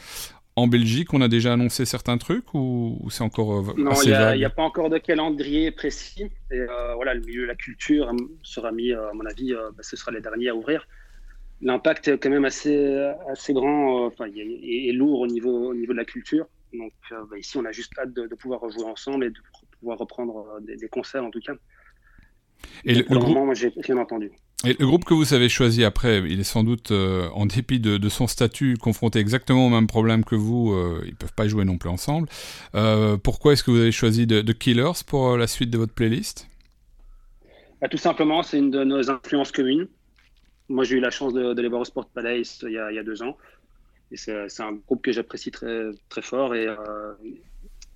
[0.57, 4.45] En Belgique, on a déjà annoncé certains trucs ou, c'est encore euh, Non, il n'y
[4.45, 6.29] a, pas encore de calendrier précis.
[6.51, 9.81] Et euh, voilà, le milieu de la culture euh, sera mis, à mon avis, bah,
[9.81, 10.87] ce sera les derniers à ouvrir.
[11.61, 12.95] L'impact est quand même assez,
[13.29, 16.47] assez grand enfin, et, lourd au niveau, au niveau de la culture.
[16.73, 19.39] Donc bah, ici, on a juste hâte de, pouvoir rejouer ensemble et de
[19.79, 21.53] pouvoir reprendre des, concerts en tout cas.
[22.83, 24.31] Et pour le, moment, moi, j'ai rien entendu.
[24.63, 27.79] Et le groupe que vous avez choisi après, il est sans doute, euh, en dépit
[27.79, 30.73] de, son statut, confronté exactement au même problème que vous.
[30.73, 32.27] Euh, ils peuvent pas jouer non plus ensemble.
[32.75, 36.47] Euh, pourquoi est-ce que vous avez choisi The Killers pour la suite de votre playlist?
[37.81, 39.87] Bah, Tout simplement, c'est une de nos influences communes.
[40.69, 42.95] Moi, j'ai eu la chance de, les voir au Sport Palace il y a, il
[42.95, 43.37] y a deux ans.
[44.11, 46.53] Et c'est un groupe que j'apprécie très, très fort.
[46.53, 46.67] Et,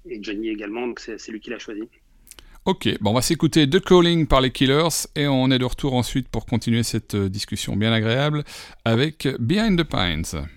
[0.07, 1.83] et Johnny également, donc c'est lui qui l'a choisi.
[2.67, 5.93] Ok, bon, on va s'écouter The Calling par les Killers et on est de retour
[5.93, 8.43] ensuite pour continuer cette euh, discussion bien agréable
[8.83, 10.47] avec Behind the Pines.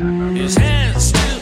[0.00, 1.39] His hands still.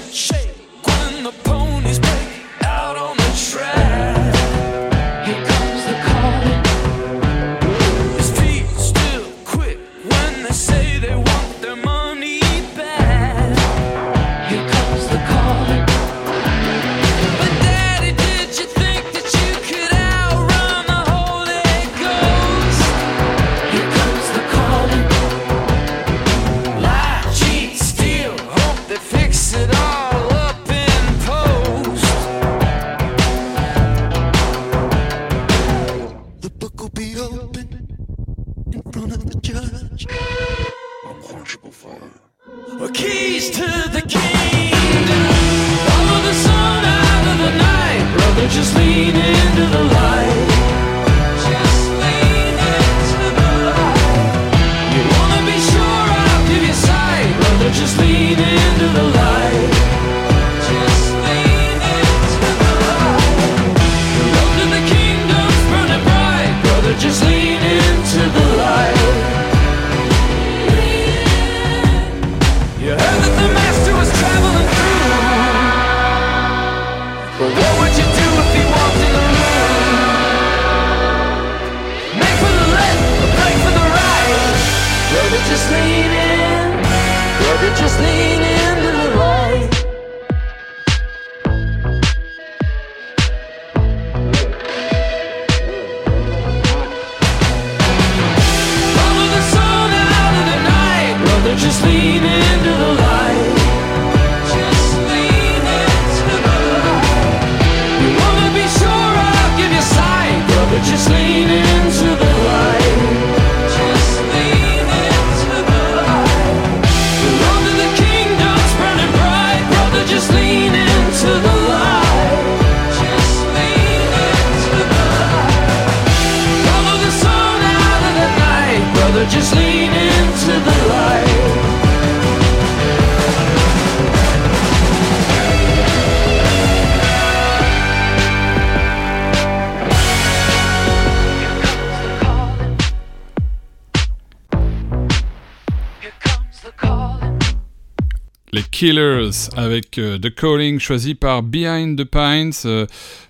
[148.79, 152.87] Killers avec euh, The Calling choisi par Behind the Pines, euh,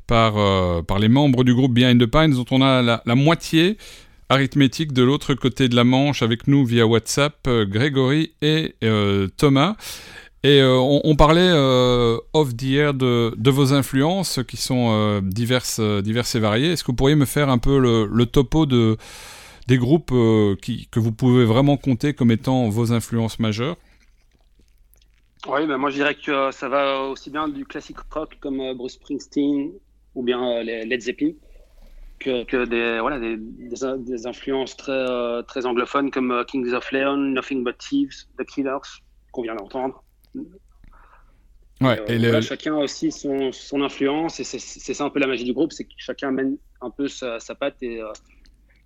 [0.06, 3.78] par, euh, par les membres du groupe Behind the Pines dont on a la, moitié
[4.28, 8.74] arithmétique de l'autre côté de la Manche avec nous via WhatsApp, Grégory et
[9.38, 9.76] Thomas.
[10.44, 16.34] Et on, parlait euh, off the air de, de vos influences qui sont diverses, diverses
[16.34, 16.72] et variées.
[16.72, 18.98] Est-ce que vous pourriez me faire un peu le, le topo de,
[19.66, 20.12] des groupes
[20.60, 23.78] qui, que vous pouvez vraiment compter comme étant vos influences majeures?
[25.46, 28.60] Oui, ben moi je dirais que euh, ça va aussi bien du classique rock comme
[28.60, 29.72] euh, Bruce Springsteen
[30.14, 31.32] ou bien euh, les Led Zeppelin
[32.18, 35.06] que, que des, voilà, des, des, in- des influences très,
[35.44, 38.80] très anglophones comme Kings of Leon, Nothing But Thieves, The Killers,
[39.30, 40.04] qu'on vient d'entendre.
[41.80, 45.20] Ouais, et le- voilà, chacun a aussi son, son influence et c'est ça un peu
[45.20, 48.02] la magie du groupe, c'est que chacun mène un peu sa, sa patte et,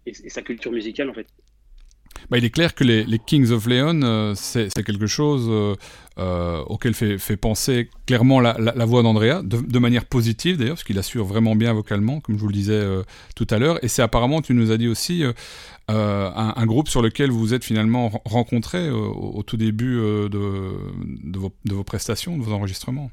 [0.05, 1.29] et, et sa culture musicale en fait.
[2.31, 5.75] Bah, il est clair que les, les Kings of Leon, euh, c'est quelque chose euh,
[6.19, 10.57] euh, auquel fait, fait penser clairement la, la- la voix d'Andrea, de, de manière positive
[10.57, 13.03] d'ailleurs, parce qu'il assure vraiment bien vocalement, comme je vous le disais euh,
[13.37, 13.83] tout à l'heure.
[13.85, 15.25] Et c'est apparemment, tu nous as dit aussi,
[15.89, 19.57] un, un groupe sur lequel vous vous êtes finalement ren- rencontrés euh, au, au tout
[19.57, 23.11] début de, de, vos, de vos prestations, de vos enregistrements.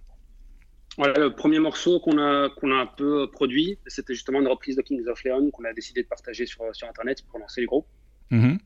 [0.97, 4.75] Voilà, le premier morceau qu'on a, qu'on a un peu produit, c'était justement une reprise
[4.75, 7.67] de Kings of Leon qu'on a décidé de partager sur, sur Internet pour lancer le
[7.67, 7.85] groupe.
[8.31, 8.59] Mhm.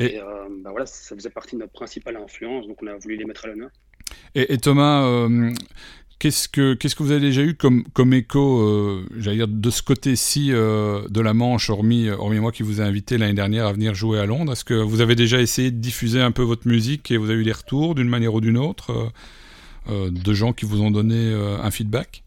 [0.00, 0.24] Et- Et, euh,
[0.62, 3.44] bah voilà, ça faisait partie de notre principale influence, donc on a voulu les mettre
[3.44, 3.70] à l'honneur.
[4.34, 5.52] Et, et Thomas, euh,
[6.18, 9.70] qu'est-ce que qu'est-ce que vous avez déjà eu comme comme écho, euh, j'allais dire de
[9.70, 13.66] ce côté-ci euh, de la Manche, hormis hormis moi qui vous ai invité l'année dernière
[13.66, 14.52] à venir jouer à Londres?
[14.52, 17.40] Est-ce que vous avez déjà essayé de diffuser un peu votre musique et vous avez
[17.40, 19.12] eu des retours d'une manière ou d'une autre
[19.88, 22.24] euh, de gens qui vous ont donné euh, un feedback?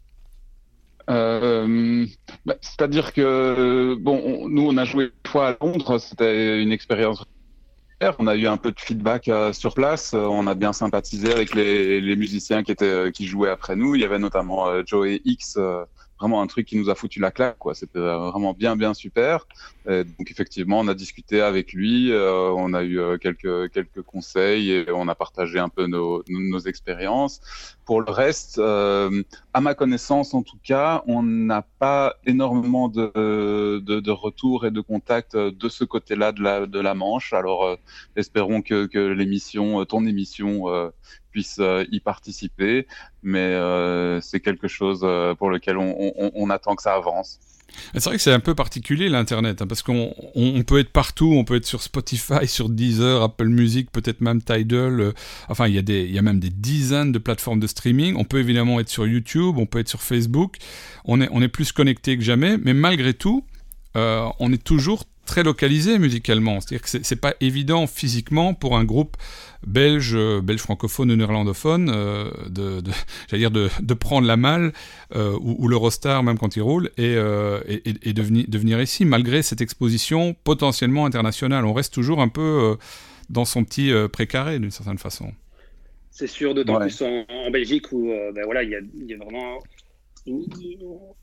[1.10, 2.06] Euh,
[2.44, 6.72] bah, C'est-à-dire que bon, on- nous on a joué une fois à Londres, c'était une
[6.72, 7.24] expérience.
[8.18, 11.32] On a eu un peu de feedback euh, sur place, euh, on a bien sympathisé
[11.32, 13.96] avec les, les musiciens qui étaient euh, qui jouaient après nous.
[13.96, 15.58] Il y avait notamment Joey X,
[16.20, 17.74] vraiment un truc qui nous a foutu la claque, quoi.
[17.74, 19.46] C'était vraiment bien bien super.
[19.86, 25.08] Donc effectivement, on a discuté avec lui, on a eu quelques quelques conseils et on
[25.08, 27.40] a partagé un peu nos nos, expériences.
[27.84, 28.60] Pour le reste,
[29.58, 33.10] à ma connaissance, en tout cas, on n'a pas énormément de,
[33.80, 37.32] de, retours et de contacts de ce côté-là de la, de la Manche.
[37.32, 37.74] Alors, euh,
[38.14, 40.90] espérons que, que l'émission, ton émission, euh,
[41.32, 42.86] puisse euh, y participer.
[43.24, 43.50] Mais
[44.22, 45.00] c'est quelque chose
[45.38, 47.40] pour lequel on attend que ça avance.
[47.94, 50.90] C'est vrai que c'est un peu particulier l'internet, hein, parce qu'on on, on peut être
[50.90, 55.00] partout, on peut être sur Spotify, sur Deezer, Apple Music, peut-être même Tidal.
[55.00, 55.12] euh,
[55.48, 58.14] enfin, il y a y a même des dizaines de plateformes de streaming.
[58.16, 60.56] On peut évidemment être sur YouTube, on peut être sur Facebook.
[61.04, 63.44] On est, on est plus connecté que jamais, mais malgré tout,
[63.96, 66.60] euh, on est toujours très localisé musicalement.
[66.60, 69.16] C'est-à-dire que c'est pas évident physiquement pour un groupe
[69.64, 72.90] belge, euh, belge francophone ou néerlandophone, euh, de, de
[73.36, 74.72] dire de, de, prendre la malle
[75.14, 78.58] euh, ou, ou l'Eurostar même quand il roule et, euh, et, et de, venir, de,
[78.58, 81.64] venir, ici malgré cette exposition potentiellement internationale.
[81.66, 82.76] On reste toujours un peu
[83.28, 85.32] dans son petit précaré d'une certaine façon.
[86.10, 86.86] C'est sûr, d'autant ouais.
[86.86, 89.58] plus en, en, Belgique où ben voilà, il y a vraiment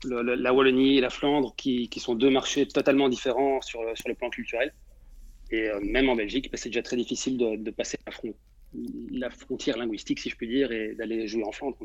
[0.04, 4.72] la Wallonie et la Flandre qui, sont deux marchés totalement différents sur, le plan culturel.
[5.50, 8.34] Et euh, même en Belgique, bah, c'est déjà très difficile de, passer la, front,
[9.12, 11.76] la, frontière linguistique, si je puis dire, et d'aller jouer en Flandre.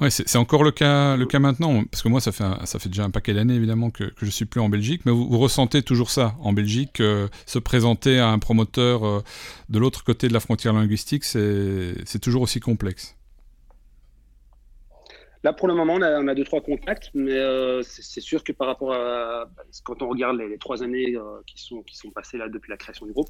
[0.00, 3.04] Ouais, c'est encore le cas, le cas maintenant, parce que moi, ça fait, un, déjà
[3.04, 5.82] un paquet d'années, évidemment, que, que je suis plus en Belgique, mais vous, vous ressentez
[5.82, 9.22] toujours ça, en Belgique, euh, se présenter à un promoteur euh,
[9.68, 13.16] de l'autre côté de la frontière linguistique, c'est toujours aussi complexe.
[15.46, 18.42] Là, pour le moment, on a, on a deux, trois contacts, mais euh, c'est sûr
[18.42, 19.48] que par rapport à.
[19.84, 22.68] Quand on regarde les, les trois années euh, qui, sont, qui sont passées là depuis
[22.68, 23.28] la création du groupe,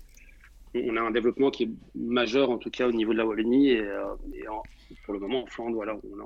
[0.75, 3.69] on a un développement qui est majeur, en tout cas au niveau de la Wallonie.
[3.69, 4.63] Et, euh, et en,
[5.05, 6.25] pour le moment, en Flandre, voilà, on a,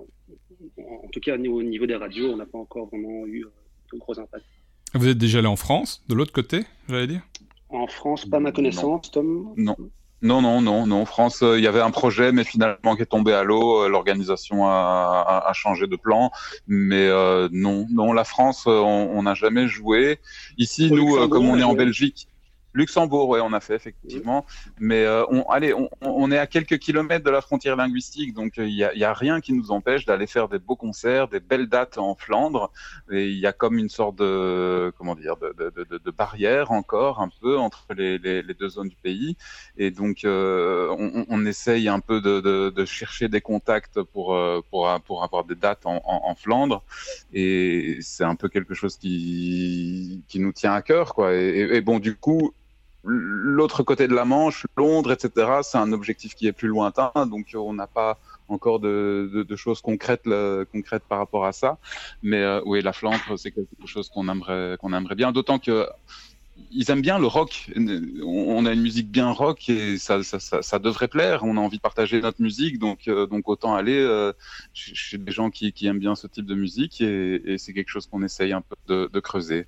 [1.06, 3.44] en tout cas au niveau des radios, on n'a pas encore vraiment eu
[3.92, 4.46] de gros impacts.
[4.94, 7.22] Vous êtes déjà allé en France, de l'autre côté, j'allais dire?
[7.68, 9.22] En France, pas ma connaissance, non.
[9.22, 9.54] Tom?
[9.56, 9.76] Non.
[10.22, 11.06] Non, non, non, non.
[11.06, 13.88] France, euh, il y avait un projet, mais finalement qui est tombé à l'eau.
[13.88, 16.30] L'organisation a, a, a, changé de plan,
[16.66, 18.12] mais euh, non, non.
[18.12, 20.18] La France, on n'a jamais joué.
[20.58, 22.28] Ici, nous, euh, comme on est en Belgique,
[22.72, 24.46] Luxembourg, ouais, on a fait effectivement,
[24.78, 28.54] mais euh, on, allez, on, on, est à quelques kilomètres de la frontière linguistique, donc
[28.58, 31.40] il n'y a, y a, rien qui nous empêche d'aller faire des beaux concerts, des
[31.40, 32.70] belles dates en Flandre.
[33.10, 36.70] Et il y a comme une sorte de, comment dire, de, de, de, de barrière
[36.70, 39.36] encore un peu entre les, les, deux zones du pays,
[39.76, 44.88] et donc euh, on, on, essaye un peu de, chercher des contacts pour euh, pour
[45.06, 46.84] pour avoir des dates en, en, Flandre,
[47.32, 51.34] et c'est un peu quelque chose qui qui nous tient à cœur, quoi.
[51.34, 52.52] et bon, du coup
[53.04, 57.46] l'autre côté de la Manche, Londres, etc., c'est un objectif qui est plus lointain, donc
[57.54, 61.78] on n'a pas encore de, choses concrètes, là, concrètes par rapport à ça.
[62.22, 64.76] Mais euh, oui, la Flandre, c'est quelque chose qu'on aimerait,
[65.14, 65.86] bien, d'autant que
[66.72, 67.70] ils aiment bien le rock.
[68.22, 70.18] On a une musique bien rock et ça,
[70.78, 71.42] devrait plaire.
[71.42, 74.32] On a envie de partager notre musique, donc, euh, autant aller euh,
[74.74, 78.22] chez des gens qui, aiment bien ce type de musique et, c'est quelque chose qu'on
[78.22, 79.66] essaye un peu de creuser.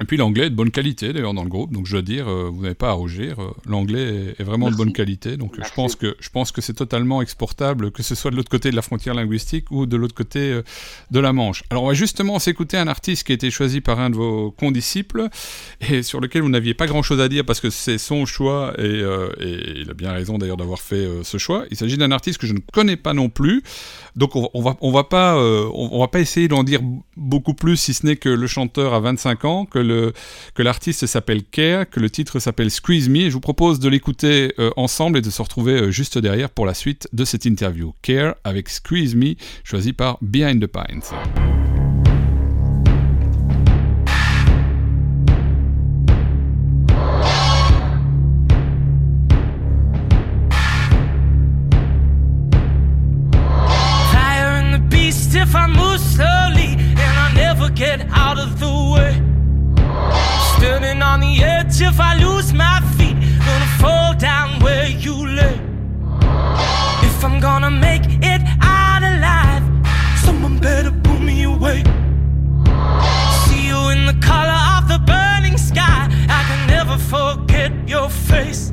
[0.00, 2.26] Et puis l'anglais est de bonne qualité d'ailleurs dans le groupe, donc je dois dire,
[2.26, 3.38] euh, vous n'avez pas à rougir.
[3.38, 4.78] Euh, l'anglais est, est, vraiment Merci.
[4.78, 5.70] de bonne qualité, donc Merci.
[5.70, 8.70] je pense que je pense que c'est totalement exportable, que ce soit de l'autre côté
[8.70, 10.62] de la frontière linguistique ou de l'autre côté euh,
[11.10, 11.64] de la Manche.
[11.68, 14.50] Alors on va justement s'écouter un artiste qui a été choisi par un de vos
[14.52, 15.28] condisciples
[15.86, 18.82] et sur lequel vous n'aviez pas grand-chose à dire parce que c'est son choix et,
[18.82, 21.66] euh, et, il a bien raison d'ailleurs d'avoir fait ce choix.
[21.70, 23.62] Il s'agit d'un artiste que je ne connais pas non plus,
[24.16, 26.80] donc on, on va on va pas on, on, va pas essayer d'en dire
[27.16, 29.89] beaucoup plus si ce n'est que le chanteur a 25 ans, que le,
[30.54, 33.20] que l'artiste s'appelle Care, que le titre s'appelle Squeeze Me.
[33.20, 36.50] Et je vous propose de l'écouter euh, ensemble et de se retrouver euh, juste derrière
[36.50, 37.92] pour la suite de cette interview.
[38.02, 41.79] Care avec Squeeze Me, choisi par Behind the Pines.
[61.32, 65.58] If I lose my feet, gonna fall down where you lay.
[67.02, 69.62] If I'm gonna make it out alive,
[70.18, 71.82] someone better pull me away.
[73.44, 78.72] See you in the color of the burning sky, I can never forget your face.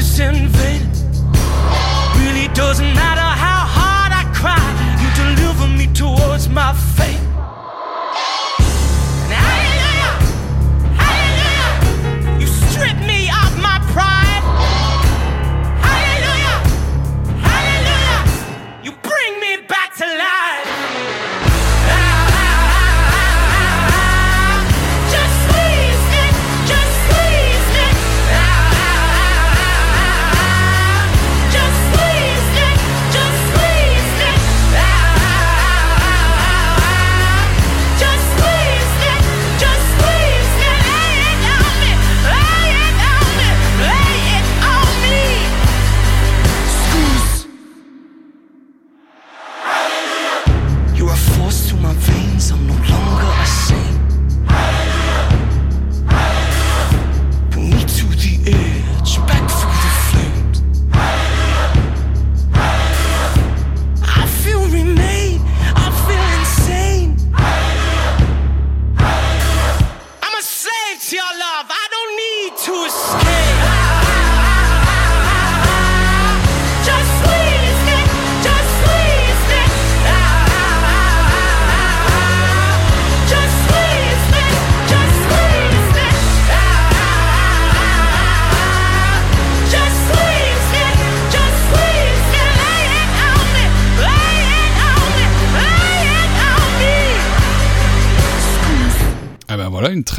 [0.00, 0.82] Everything I do is in vain.
[2.16, 4.56] Really doesn't matter how hard I cry.
[5.00, 6.72] You deliver me towards my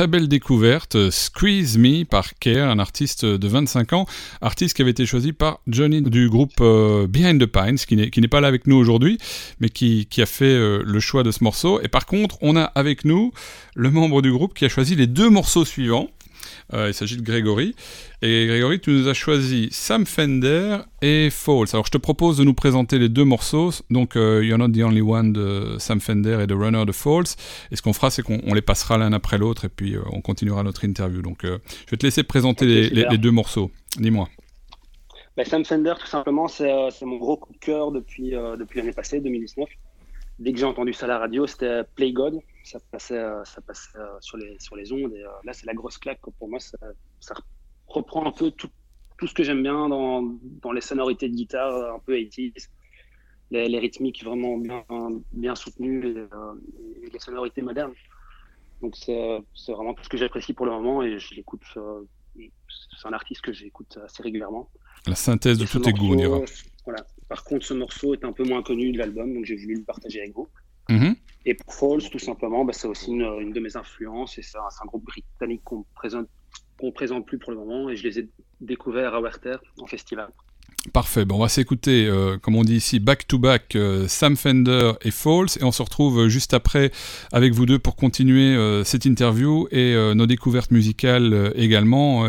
[0.01, 0.95] très belle découverte.
[0.95, 4.07] euh, Squeeze Me par Care, un artiste de 25 ans,
[4.41, 8.27] artiste qui avait été choisi par Johnny du groupe euh, Behind the Pines, qui n'est,
[8.27, 9.19] pas là avec nous aujourd'hui,
[9.59, 11.79] mais qui, qui a fait euh, le choix de ce morceau.
[11.81, 13.31] Et par contre, on a avec nous
[13.75, 16.09] le membre du groupe qui a choisi les deux morceaux suivants.
[16.74, 17.76] Euh, il s'agit de Grégory.
[18.22, 21.68] Et Grégory, tu nous as choisi Sam Fender et Falls.
[21.74, 23.72] Alors je te propose de nous présenter les deux morceaux.
[23.89, 27.26] Donc euh, You're Not the Only One de Sam Fender et de Runner de Falls.
[27.72, 30.01] Et ce qu'on fera, c'est qu'on on les passera l'un après l'autre et puis euh,
[30.12, 31.22] on continuera notre interview.
[31.22, 31.49] Donc je
[31.91, 33.03] vais te laisser présenter les, super.
[33.03, 33.72] les- les deux morceaux.
[33.97, 34.30] Dis-moi.
[35.38, 38.80] Bah, Sam Fender, tout simplement, c'est euh, mon gros coup de cœur depuis, euh, depuis
[38.80, 39.68] l'année passée, 2019.
[40.39, 42.39] Dès que j'ai entendu ça à la radio, c'était Play God.
[42.64, 45.14] Ça passait, euh, ça passait euh, sur, les, sur les ondes.
[45.14, 46.22] Et euh, là, c'est la grosse claque.
[46.38, 46.78] Pour moi, ça,
[47.20, 47.34] ça
[47.88, 48.70] reprend un peu tout,
[49.18, 50.22] tout ce que j'aime bien dans,
[50.62, 52.70] dans les sonorités de guitare, un peu 80s.
[53.49, 54.86] Les, les rythmiques vraiment bien,
[55.34, 57.93] bien soutenues et, et les sonorités modernes.
[58.82, 61.62] Donc, c'est vraiment tout ce que j'apprécie pour le moment et je l'écoute.
[62.36, 64.70] c'est un artiste que j'écoute assez régulièrement.
[65.05, 66.39] La synthèse de tous tes goûts, on dira.
[66.86, 67.05] Voilà.
[67.28, 69.84] Par contre, ce morceau est un peu moins connu de l'album, donc j'ai voulu le
[69.84, 70.47] partager avec vous.
[70.89, 71.16] Mhm.
[71.45, 74.57] Et pour Falls, tout simplement, bah, c'est aussi une, une de mes influences et c'est
[74.57, 76.27] un, c'est un groupe britannique qu'on présente
[76.79, 78.29] qu'on présente plus pour le moment et je les ai
[78.59, 80.31] découverts à Werther en festival.
[80.93, 84.36] Parfait, bon, on va s'écouter, euh, comme on dit ici, back to back, euh, Sam
[84.36, 86.91] Fender et Falls, et on se retrouve euh, juste après
[87.32, 92.26] avec vous deux pour continuer cette interview et nos découvertes musicales également.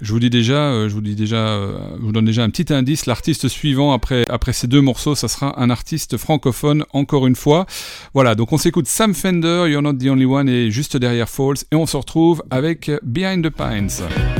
[0.00, 1.60] Je vous dis déjà, je vous dis déjà,
[1.96, 3.06] je vous donne déjà un petit indice.
[3.06, 7.66] L'artiste suivant après après ces deux morceaux, ça sera un artiste francophone encore une fois.
[8.14, 11.58] Voilà, donc on s'écoute Sam Fender, You're Not the Only One, et juste derrière Falls,
[11.70, 14.39] et on se retrouve avec Behind the Pines.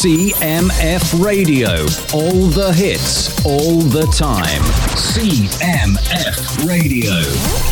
[0.00, 1.82] CMF Radio.
[2.14, 4.62] All the hits, all the time.
[4.96, 7.69] CMF Radio.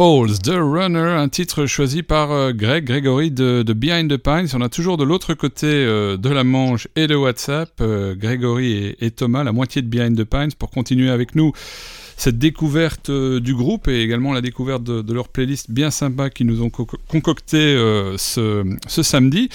[0.00, 4.46] The Runner, un titre choisi par euh, Greg Gregory de, Behind the Pines.
[4.54, 8.96] On a toujours de l'autre côté euh, de la Manche et de WhatsApp, euh, Gregory
[8.98, 11.52] et, Thomas, la moitié de Behind the Pines, pour continuer avec nous
[12.16, 16.62] cette découverte du groupe et également la découverte de, leur playlist bien sympa qu'ils nous
[16.62, 17.74] ont co concocté
[18.16, 19.50] ce, samedi.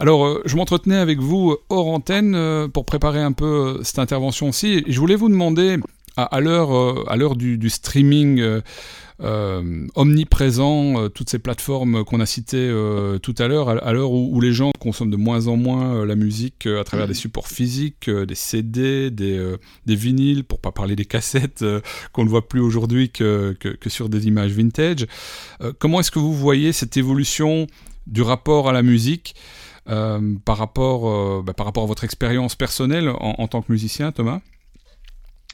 [0.00, 4.82] Alors, je m'entretenais avec vous hors antenne pour préparer un peu cette intervention-ci.
[4.88, 5.78] Je voulais vous demander,
[6.16, 8.60] à, à l'heure du, streaming
[9.20, 14.10] euh, omniprésent, euh, toutes ces plateformes qu'on a citées euh, tout à l'heure, à, l'heure
[14.10, 18.10] où, les gens consomment de moins en moins la musique à travers des supports physiques,
[18.10, 19.56] des CD, des,
[19.86, 21.64] des, vinyles, pour pas parler des cassettes
[22.12, 25.06] qu'on ne voit plus aujourd'hui que, que, sur des images vintage.
[25.78, 27.66] comment est-ce que vous voyez cette évolution
[28.06, 29.34] du rapport à la musique
[29.86, 34.40] par, rapport, bah, par rapport à votre expérience personnelle en tant que musicien, Thomas?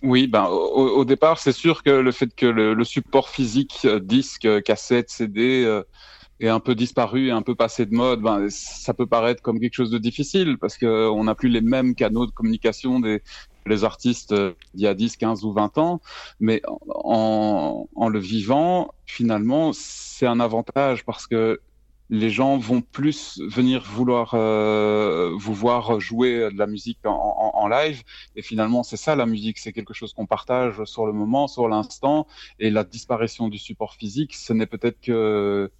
[0.03, 3.81] Oui, ben au, au départ, c'est sûr que le fait que le, le support physique,
[3.85, 5.83] euh, disque, euh, cassette, CD, euh,
[6.41, 9.61] est un peu disparu et un peu passé de mode, ben, ça peut paraître comme
[9.61, 13.23] quelque chose de difficile parce que on n'a plus les mêmes canaux de communication des
[13.67, 16.01] les artistes d'il y a 10, 15 ou 20 ans,
[16.41, 21.61] mais en, en le vivant, finalement, c'est un avantage parce que
[22.11, 27.69] les gens vont plus venir vouloir euh, vous voir jouer de la musique en, en,
[27.69, 28.03] live.
[28.35, 31.69] Et finalement, c'est ça la musique, c'est quelque chose qu'on partage sur le moment, sur
[31.69, 32.27] l'instant.
[32.59, 35.71] Et la disparition du support physique, ce n'est peut-être que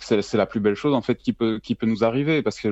[0.00, 2.68] c'est la plus belle chose en fait qui peut qui peut nous arriver parce que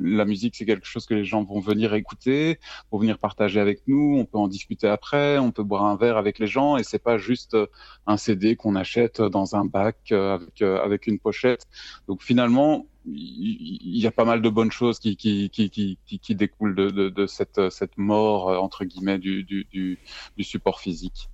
[0.00, 2.60] la musique c'est quelque chose que les gens vont venir écouter,
[2.92, 6.16] vont venir partager avec nous, on peut en discuter après, on peut boire un verre
[6.16, 7.56] avec les gens et c'est pas juste
[8.06, 11.66] un CD qu'on achète dans un bac euh, avec euh, avec une pochette.
[12.06, 16.34] Donc finalement il y a pas mal de bonnes choses qui qui qui qui, qui
[16.34, 19.66] découlent de, de, de cette cette mort euh, entre guillemets du, du,
[20.36, 21.28] du support physique.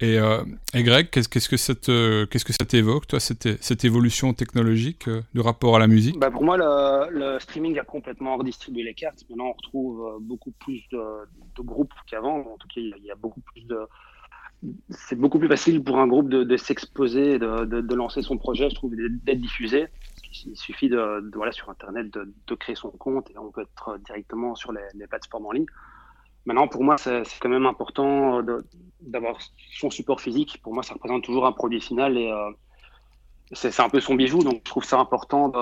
[0.00, 0.44] Et, euh,
[0.74, 5.22] et Greg, qu'est-ce que ça te, qu'est-ce que ça t'évoque, toi, cette, évolution technologique euh,
[5.34, 6.18] du rapport à la musique?
[6.18, 9.24] Bah Pour moi, le, streaming a complètement redistribué les cartes.
[9.28, 10.98] Maintenant, on retrouve euh, beaucoup plus de,
[11.58, 12.38] groupes qu'avant.
[12.38, 13.78] En tout cas, il y a beaucoup plus de.
[14.90, 18.94] C'est beaucoup plus facile pour un groupe de, s'exposer, de, lancer son projet, je trouve,
[18.96, 19.86] d'être diffusé.
[20.46, 24.56] Il suffit de, voilà, sur Internet de, créer son compte et on peut être directement
[24.56, 25.66] sur les plateformes en ligne.
[26.48, 28.40] Maintenant, pour moi, c'est quand même important
[29.02, 29.38] d'avoir
[29.70, 30.60] son support physique.
[30.62, 32.50] Pour moi, ça représente toujours un produit final et euh,
[33.52, 34.42] c'est un peu son bijou.
[34.42, 35.52] Donc, je trouve ça important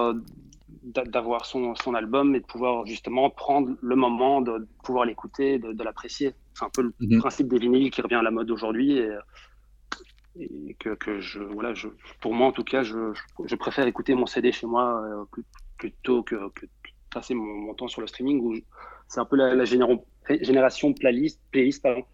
[0.84, 5.72] d'avoir son, son, album et de pouvoir justement prendre le moment de pouvoir l'écouter, de,
[5.72, 6.34] de l'apprécier.
[6.54, 7.18] C'est un peu le mhm.
[7.18, 9.10] principe des vinyles qui revient à la mode aujourd'hui et,
[10.38, 11.88] et, que, que je, voilà, je,
[12.20, 13.12] pour moi en tout cas, je,
[13.44, 15.42] je préfère écouter mon CD chez moi euh,
[15.78, 16.66] plutôt que, que
[17.12, 18.54] passer mon, mon, temps sur le streaming où
[19.08, 20.04] c'est un peu la, la génération
[20.94, 22.04] playlist, playlist pardon,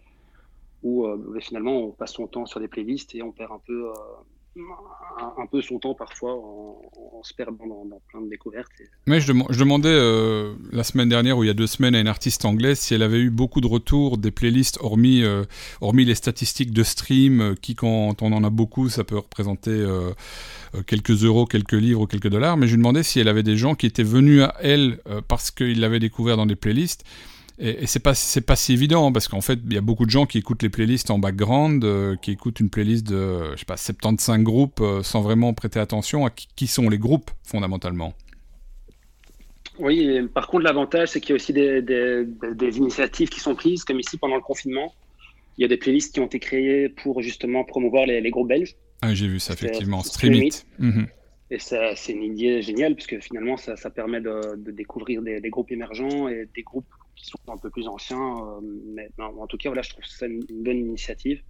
[0.83, 3.89] où euh, finalement on passe son temps sur des playlists et on perd un peu,
[3.89, 4.61] euh,
[5.39, 8.73] un, peu son temps parfois en, se perdant dans, plein de découvertes.
[9.07, 12.09] Mais je, demandais euh, la semaine dernière ou il y a deux semaines à une
[12.09, 15.23] artiste anglaise si elle avait eu beaucoup de retours des playlists hormis,
[15.81, 19.87] hormis les statistiques de stream qui quand on en a beaucoup ça peut représenter
[20.89, 22.57] quelques euros, quelques livres ou quelques dollars.
[22.57, 24.99] Mais je lui demandais si elle avait des gens qui étaient venus à elle
[25.29, 27.05] parce qu'ils l'avaient découvert dans des playlists
[27.59, 30.07] et, et c'est pas c'est pas si évident parce qu'en fait il y a beaucoup
[30.07, 33.59] de gens qui écoutent les playlists en background, euh, qui écoutent une playlist de je
[33.59, 37.31] sais pas 75 groupes euh, sans vraiment prêter attention à qui, qui, sont les groupes
[37.45, 38.15] fondamentalement.
[39.79, 42.25] Oui, par contre l'avantage c'est qu'il y a aussi des, des,
[42.55, 44.95] des, initiatives qui sont prises comme ici pendant le confinement.
[45.59, 48.49] Il y a des playlists qui ont été créées pour justement promouvoir les, les groupes
[48.49, 48.75] belges.
[49.03, 50.63] Ah, j'ai vu ça effectivement, Streamit.
[50.79, 51.05] Mmh.
[51.53, 55.39] Et c'est une idée géniale parce que finalement ça, ça permet de, de découvrir des,
[55.39, 58.39] des, groupes émergents et des groupes qui sont un peu plus anciens.
[58.39, 58.61] Euh,
[58.95, 61.43] mais non, en tout cas, voilà, je trouve ça une, une bonne initiative.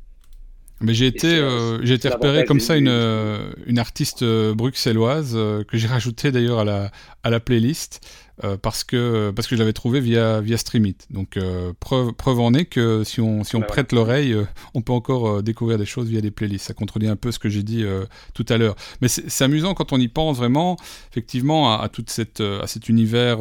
[0.83, 5.35] Mais j'ai été, euh, j'ai été repéré comme ça une, euh, une artiste euh, bruxelloise
[5.37, 6.91] euh, que j'ai rajouté d'ailleurs à la,
[7.23, 8.01] à la playlist
[8.45, 10.97] euh, parce que, parce que je l'avais trouvé via, via Streamit.
[11.11, 11.39] Donc
[11.81, 13.99] preuve, preuve en est que si on, si on bah prête ouais.
[13.99, 14.37] l'oreille,
[14.75, 16.67] on peut encore découvrir des choses via des playlists.
[16.67, 17.85] Ça contredit un peu ce que j'ai dit
[18.35, 18.77] tout à l'heure.
[19.01, 20.77] Mais c'est amusant quand on y pense vraiment,
[21.11, 23.39] effectivement, à, à, toute cette, à cet univers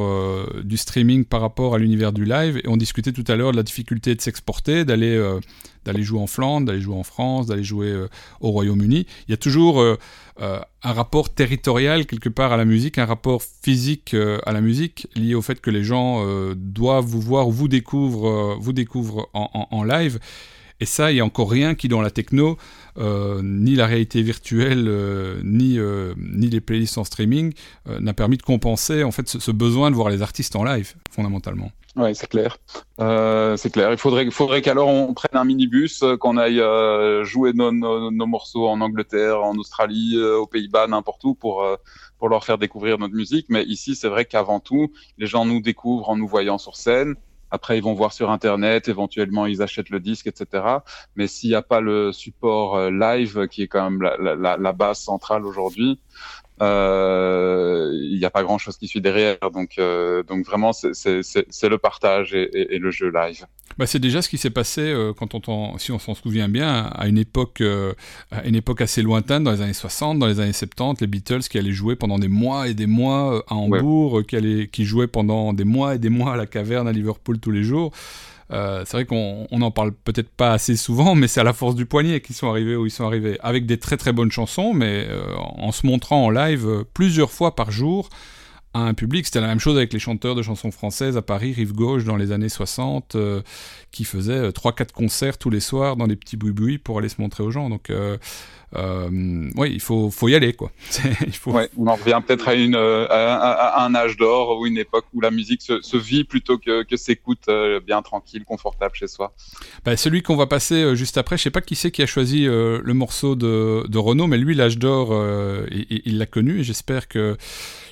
[0.64, 2.58] du streaming par rapport à l'univers du live.
[2.64, 5.18] Et on discutait tout à l'heure de la difficulté de s'exporter, d'aller
[5.86, 8.08] d'aller jouer en Flandre, d'aller jouer en France, d'aller jouer euh,
[8.40, 9.06] au Royaume-Uni.
[9.28, 13.06] Il y a toujours euh, euh, un rapport territorial quelque part à la musique, un
[13.06, 17.22] rapport physique euh, à la musique lié au fait que les gens euh, doivent vous
[17.22, 20.20] voir, vous découvrent, vous découvrent en, live.
[20.80, 22.58] Et ça, il n'y a encore rien qui, dans la techno,
[22.98, 24.90] ni la réalité virtuelle,
[25.44, 25.78] ni,
[26.18, 27.54] ni les playlists en streaming,
[28.00, 31.72] n'a permis de compenser en fait ce besoin de voir les artistes en live, fondamentalement.
[31.98, 32.58] Oui, c'est clair.
[33.02, 33.92] Euh, c'est clair.
[33.92, 38.10] Il faudrait, faudrait qu'alors on prenne un minibus, euh, qu'on aille euh, jouer nos, nos,
[38.12, 41.76] nos, morceaux en Angleterre, en Australie, euh, aux Pays-Bas, n'importe où pour, euh,
[42.18, 43.48] pour leur faire découvrir notre musique.
[43.50, 47.16] Mais ici, c'est vrai qu'avant tout, les gens nous découvrent en nous voyant sur scène.
[47.54, 50.64] Après, ils vont voir sur Internet, éventuellement, ils achètent le disque, etc.
[51.18, 54.56] Mais s'il n'y a pas le support euh, live, qui est quand même la, la,
[54.56, 56.00] la base centrale aujourd'hui,
[56.62, 59.38] il n'y a pas grand chose qui suit derrière.
[59.54, 63.46] Donc, euh, donc vraiment, c'est le partage et, et, et, le jeu live.
[63.78, 66.84] Bah, c'est déjà ce qui s'est passé euh, quand on, si on s'en souvient bien,
[66.94, 67.94] à une époque, euh,
[68.32, 71.42] à une époque assez lointaine, dans les années 60, dans les années 70, les Beatles
[71.42, 74.86] qui allaient jouer pendant des mois et des mois euh, à Hambourg, qui, allaient, qui
[74.86, 77.92] jouaient pendant des mois et des mois à la caverne à Liverpool tous les jours.
[78.52, 81.86] C'est vrai qu'on n'en parle peut-être pas assez souvent, mais c'est à la force du
[81.86, 85.08] poignet qu'ils sont arrivés où ils sont arrivés, avec des très très bonnes chansons, mais
[85.38, 88.10] en se montrant en live plusieurs fois par jour
[88.74, 89.26] à un public.
[89.26, 92.16] C'était la même chose avec les chanteurs de chansons françaises à Paris, Rive Gauche, dans
[92.16, 93.42] les années 60, euh,
[93.92, 97.22] qui faisaient 3-4 euh, concerts tous les soirs dans des petits boui pour aller se
[97.22, 97.70] montrer aux gens.
[97.70, 98.18] Donc, euh, euh,
[98.76, 100.72] oui, il faut, faut y aller, quoi.
[101.26, 101.52] il faut...
[101.52, 105.22] Ouais, on en revient peut-être à, une, à, un âge d'or ou une époque où
[105.22, 107.50] la musique se, se vit plutôt que, que s'écoute
[107.86, 109.34] bien tranquille, confortable chez soi.
[109.84, 112.46] Bah, celui qu'on va passer juste après, je sais pas qui c'est qui a choisi
[112.46, 115.14] le morceau de, de Renault, mais lui, l'âge d'or,
[115.70, 117.38] il l'a connu et j'espère que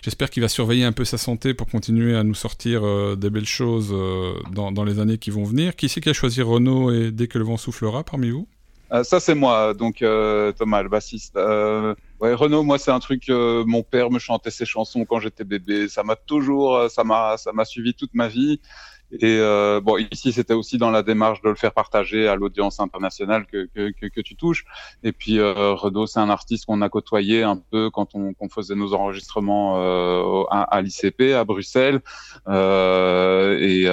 [0.01, 2.83] j'espère qu'il va surveiller un peu sa santé pour continuer à nous sortir
[3.17, 3.93] des belles choses
[4.51, 5.75] dans, dans les années qui vont venir.
[5.75, 8.47] Qui c'est qui a choisi Renault et dès que le vent soufflera parmi vous?
[8.91, 11.35] Euh, ça c'est moi, donc euh, Thomas, le bassiste.
[11.35, 13.29] Euh, ouais, Renaud, moi c'est un truc.
[13.29, 15.87] Euh, mon père me chantait ses chansons quand j'étais bébé.
[15.87, 18.59] Ça m'a toujours, ça m'a, ça m'a suivi toute ma vie.
[19.11, 19.39] Et
[19.81, 23.67] bon, ici c'était aussi dans la démarche de le faire partager à l'audience internationale que,
[23.73, 24.65] que, que, tu touches.
[25.03, 28.93] Et puis Renaud, c'est un artiste qu'on a côtoyé un peu quand on, faisait nos
[28.93, 29.77] enregistrements
[30.51, 32.01] à, à l'ICP à Bruxelles.
[32.47, 33.87] et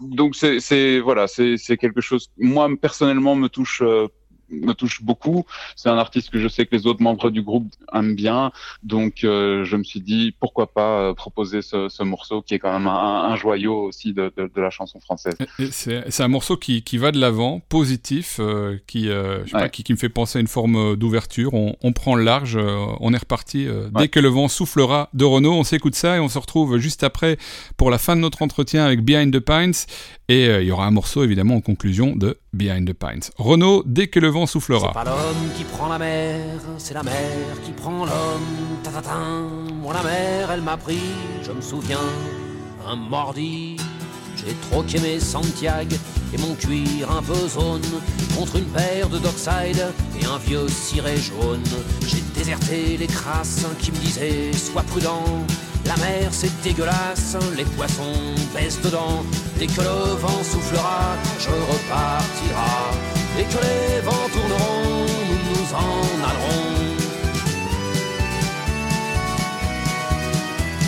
[0.00, 4.08] donc c'est voilà c'est quelque chose moi personnellement me touche euh,
[4.52, 5.44] me touche beaucoup.
[5.76, 9.24] C'est un artiste que je sais que les autres membres du groupe aiment bien, donc
[9.24, 12.72] euh, je me suis dit pourquoi pas euh, proposer ce, ce, morceau qui est quand
[12.72, 15.34] même un, un joyau aussi de, de, de, la chanson française.
[15.70, 19.82] C'est un morceau qui, qui va de l'avant, positif, euh, qui, je sais pas, qui,
[19.82, 21.54] qui, me fait penser à une forme d'ouverture.
[21.54, 22.58] On, on, prend le large,
[23.00, 23.66] on est reparti.
[23.96, 27.02] Dès que le vent soufflera de Renault, on s'écoute ça et on se retrouve juste
[27.04, 27.38] après
[27.76, 29.74] pour la fin de notre entretien avec Behind the Pines.
[30.28, 33.22] Et il y aura un morceau évidemment en conclusion de Behind the Pines.
[33.36, 34.88] Renault, dès que le vent soufflera.
[34.88, 36.40] C'est pas l'homme qui prend la mer,
[36.78, 37.12] c'est la mer
[37.64, 38.78] qui prend l'homme.
[38.82, 39.48] Tatatin,
[39.80, 41.98] moi la mer, elle m'a pris, je me souviens,
[42.86, 43.76] un mordi.
[44.36, 45.94] J'ai troqué mes Santiago
[46.34, 47.82] et mon cuir un peu zone
[48.36, 49.86] contre une paire de Dockside
[50.20, 51.62] et un vieux ciré jaune.
[52.06, 55.24] J'ai déserté les crasses qui me disaient sois prudent.
[55.86, 59.22] La mer c'est dégueulasse, les poissons baissent dedans.
[59.58, 63.21] Dès que le vent soufflera, je repartira.
[63.38, 66.72] Et que les vents tourneront, nous nous en allerons.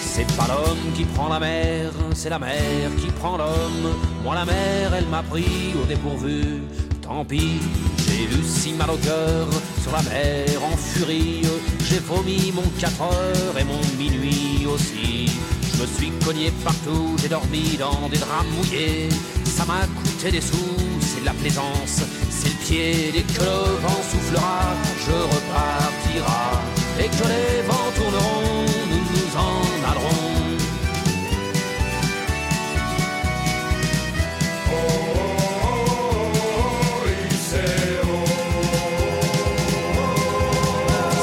[0.02, 3.94] C'est pas l'homme qui prend la mer, c'est la mer qui prend l'homme.
[4.22, 6.62] Moi la mer, elle m'a pris au dépourvu.
[7.02, 7.60] Tant pis,
[8.06, 9.48] j'ai eu si mal au cœur
[9.82, 11.42] sur la mer en furie.
[11.88, 15.30] J'ai vomi mon 4 heures et mon minuit aussi.
[15.74, 19.08] Je me suis cogné partout, j'ai dormi dans des draps mouillés.
[19.44, 22.02] Ça m'a coûté des sous, c'est de la plaisance,
[22.44, 23.24] c'est le pied.
[23.38, 24.60] Le vent soufflera,
[25.06, 26.62] je repartira.
[26.98, 30.32] Et que les vents tourneront, nous nous en allerons.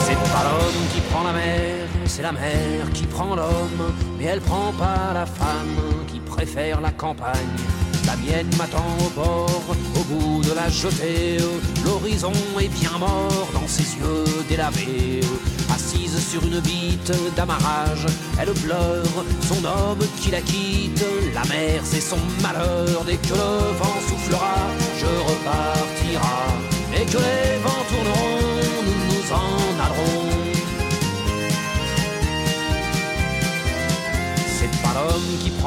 [0.06, 4.42] C'est pas l'homme qui prend la mer, c'est la mer qui prend l'homme, mais elle
[4.42, 7.71] prend pas la femme qui préfère la campagne.
[8.12, 9.64] La mienne m'attend au bord,
[9.96, 11.38] au bout de la jetée.
[11.86, 15.22] L'horizon est bien mort dans ses yeux délavés.
[15.74, 18.06] Assise sur une bite d'amarrage,
[18.38, 21.06] elle pleure son homme qui la quitte.
[21.34, 23.06] La mer, c'est son malheur.
[23.06, 24.58] Dès que le vent soufflera,
[25.00, 26.48] je repartira.
[26.94, 28.42] Et que les vents tourneront,
[28.88, 30.28] nous nous en allerons.
[34.60, 35.51] C'est pas l'homme qui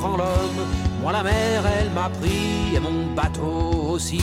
[0.00, 0.60] Prend l'homme.
[1.02, 4.20] Moi la mer, elle m'a pris et mon bateau aussi.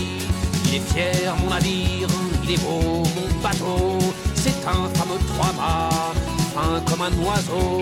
[0.65, 2.09] Il est fier mon navire,
[2.43, 3.97] il est beau mon bateau.
[4.35, 6.13] C'est un fameux trois-mâts,
[6.53, 7.81] fin comme un oiseau.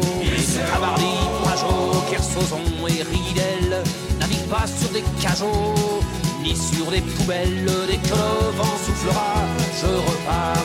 [0.71, 3.83] Tabarly, Pajot, Kersozon et Ridel
[4.19, 6.01] naviguent pas sur des cajots.
[6.43, 7.65] ni sur des poubelles.
[7.87, 9.33] Dès que le vent soufflera,
[9.79, 10.64] je repartira.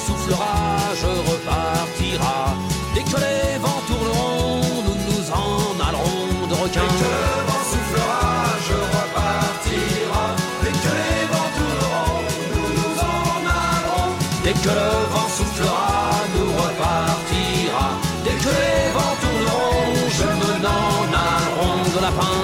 [0.31, 2.55] soufflera, je repartira.
[2.95, 6.81] Dès que les vents tourneront, nous nous en allerons de requins.
[6.81, 8.31] Dès que le vent soufflera,
[8.67, 10.25] je repartira.
[10.63, 12.23] Dès que les vents tourneront,
[12.53, 14.11] nous nous en allerons.
[14.43, 15.89] Dès que le vent soufflera,
[16.35, 17.87] nous repartira.
[18.23, 20.95] Dès que les vents tourneront, je me n'en
[21.27, 22.37] allerons de lapin.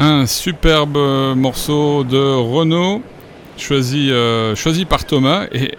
[0.00, 0.98] Un superbe
[1.36, 3.02] morceau de Renault,
[3.56, 5.46] choisi, euh, choisi par Thomas.
[5.52, 5.72] Et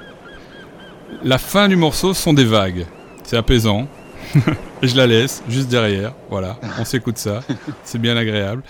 [1.26, 2.86] la fin du morceau sont des vagues.
[3.23, 3.88] C'est apaisant.
[4.82, 6.13] et je la laisse juste derrière.
[6.30, 7.41] Voilà, on s'écoute ça.
[7.84, 8.63] C'est bien agréable.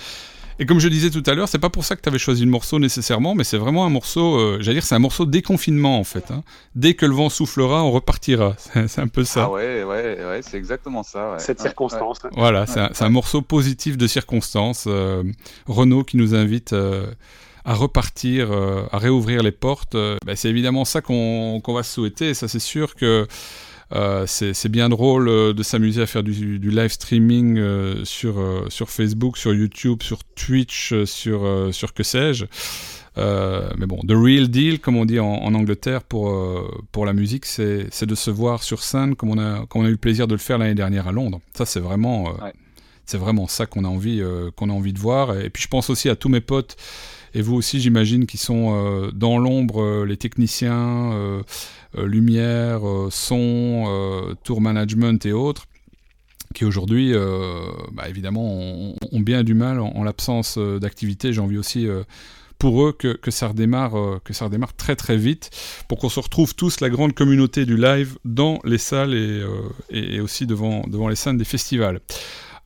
[0.57, 2.45] Et comme je disais tout à l'heure, c'est pas pour ça que tu avais choisi
[2.45, 5.99] le morceau nécessairement, mais c'est vraiment un morceau, euh, j'allais dire, c'est un morceau déconfinement
[5.99, 6.31] en fait.
[6.31, 6.43] hein.
[6.75, 8.55] Dès que le vent soufflera, on repartira.
[8.87, 9.43] C'est un peu ça.
[9.45, 11.31] Ah ouais, ouais, ouais, c'est exactement ça.
[11.33, 11.39] ouais.
[11.39, 12.19] Cette Ouais, circonstance.
[12.37, 14.85] Voilà, c'est un, morceau positif de circonstance.
[14.87, 15.23] euh,
[15.67, 17.07] Renault qui nous invite euh,
[17.65, 19.95] à repartir, euh, à réouvrir les portes.
[19.95, 22.29] Euh, bah, c'est évidemment ça qu'on va souhaiter.
[22.29, 23.27] Et ça, c'est sûr que
[23.93, 28.65] euh, c'est bien drôle de s'amuser à faire du, du live streaming euh, sur, euh,
[28.69, 32.45] sur Facebook, sur YouTube, sur Twitch, sur, sur que sais-je.
[33.17, 36.31] Mais bon, the real deal, comme on dit en, en Angleterre pour,
[36.91, 39.89] pour la musique, c'est de se voir sur scène comme on a, comme on a
[39.89, 41.39] eu le plaisir de le faire l'année dernière à Londres.
[41.55, 42.53] Ça, c'est vraiment, Ouais.
[43.05, 44.21] c'est vraiment ça qu'on a envie,
[44.55, 45.39] qu'on a envie de voir.
[45.39, 46.75] Et puis je pense aussi à tous mes potes
[47.35, 51.43] et vous aussi, j'imagine, qui sont euh, dans l'ombre, euh, les techniciens, euh,
[51.97, 52.81] lumière,
[53.11, 55.65] son, tour management et autres,
[56.53, 57.13] qui aujourd'hui,
[57.93, 58.43] bah, évidemment,
[59.11, 61.31] ont, bien du mal en, en l'absence d'activité.
[61.31, 61.87] J'ai envie aussi
[62.59, 65.51] pour eux que, ça redémarre, que ça redémarre très très vite,
[65.87, 69.41] pour qu'on se retrouve tous, la grande communauté du live, dans les salles et,
[69.89, 72.01] et aussi devant, devant les scènes des festivals.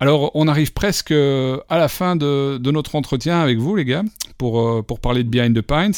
[0.02, 4.04] Alors, on arrive presque euh, à la fin de, notre entretien avec vous, les gars,
[4.38, 5.94] pour, euh, pour parler de Behind the Pines.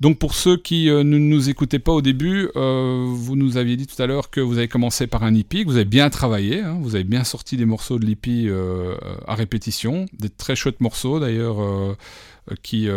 [0.00, 3.86] Donc, pour ceux qui euh, ne nous écoutaient pas au début, vous nous aviez dit
[3.86, 6.60] tout à l'heure que vous avez commencé par un hippie, que vous avez bien travaillé,
[6.60, 8.96] hein, vous avez bien sorti des morceaux de l'hippie euh,
[9.28, 11.56] à répétition, des très chouettes morceaux d'ailleurs.
[12.62, 12.88] qui,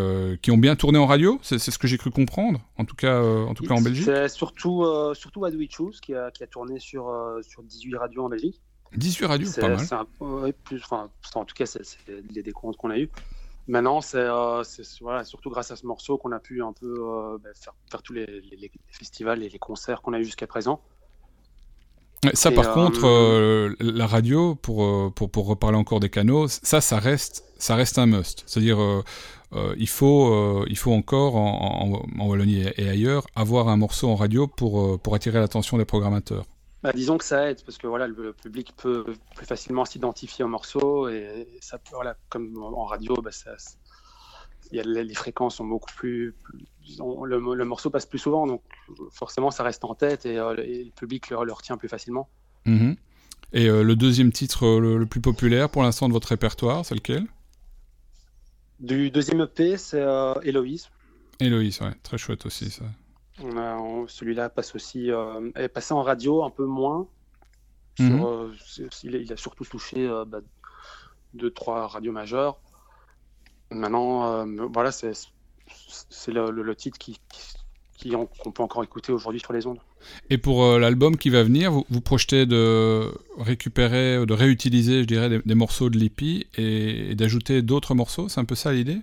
[0.41, 3.21] qui ont bien tourné en radio, c'est ce que j'ai cru comprendre, en tout cas,
[3.21, 4.05] en, tout cas en Belgique.
[4.05, 7.13] C'est surtout, surtout Choose qui a, qui a tourné sur,
[7.47, 8.59] sur 18 radios en Belgique.
[8.95, 9.79] 18 radios, C'est- pas mal.
[9.79, 11.81] c'est un- ouais, plus, enfin, en tout cas, c'est
[12.33, 13.09] les décomptes qu'on a eu.
[13.67, 16.95] Maintenant, c'est euh, c'est- voilà, surtout grâce à ce morceau qu'on a pu un peu
[16.99, 20.23] euh, bah, faire, faire tous les, les- les festivals et les concerts qu'on a eu
[20.25, 20.79] jusqu'à présent.
[22.33, 26.81] Ça, Et, par euh, contre, la radio, pour, pour, pour reparler encore des canaux, ça,
[26.81, 28.43] ça reste, ça reste un must.
[28.47, 28.79] C'est-à-dire,
[29.77, 34.15] il, faut, il faut encore, en, en, en Wallonie et, ailleurs, avoir un morceau en
[34.15, 36.45] radio pour, pour attirer l'attention des programmateurs.
[36.83, 39.03] Bah, disons que ça aide parce que voilà, le, le public peut
[39.35, 43.55] plus facilement s'identifier au morceau et ça peut, voilà, comme en radio, bah, ça,
[44.71, 46.65] il y a, les fréquences sont beaucoup plus, plus-
[47.25, 48.61] le, le morceau passe plus souvent, donc
[49.11, 52.29] forcément ça reste en tête et, euh, et le public le, le retient plus facilement.
[52.65, 52.95] Mhm.
[53.53, 56.85] Et euh, le deuxième titre euh, le, le plus populaire pour l'instant de votre répertoire,
[56.85, 57.25] c'est lequel?
[58.79, 60.89] Du deuxième EP, c'est euh, Héloïse.
[61.39, 62.85] Héloïse, ouais, très chouette aussi ça.
[63.43, 67.07] On- Celui-là passe aussi, euh, est passé en radio un peu moins.
[67.95, 68.23] Sur, Mhm.
[68.23, 68.53] euh,
[69.03, 70.39] il, a, il a surtout touché euh, bah,
[71.33, 72.57] deux, trois radios majeures.
[73.71, 75.11] Maintenant, euh, voilà, c'est
[76.27, 77.19] le, le- le titre qui,
[77.97, 79.79] qui, qu'on peut encore écouter aujourd'hui sur les ondes.
[80.29, 85.07] Et pour euh, l'album qui va venir, vous, vous projetez de récupérer, de réutiliser, je
[85.07, 85.97] dirais, des, des morceaux de
[86.57, 88.99] et, et d'ajouter d'autres morceaux C'est un peu ça l'idée?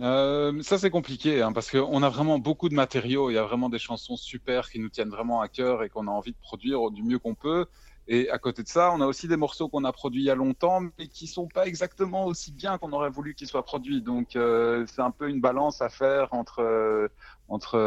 [0.00, 3.42] Euh, ça c'est compliqué hein, parce qu'on a vraiment beaucoup de matériaux, il y a
[3.44, 6.38] vraiment des chansons super qui nous tiennent vraiment à cœur et qu'on a envie de
[6.40, 7.66] produire du mieux qu'on peut.
[8.08, 10.30] Et à côté de ça, on a aussi des morceaux qu'on a produits il y
[10.30, 14.00] a longtemps mais qui sont pas exactement aussi bien qu'on aurait voulu qu'ils soient produits.
[14.02, 17.08] Donc euh, c'est un peu une balance à faire entre euh,
[17.48, 17.78] entre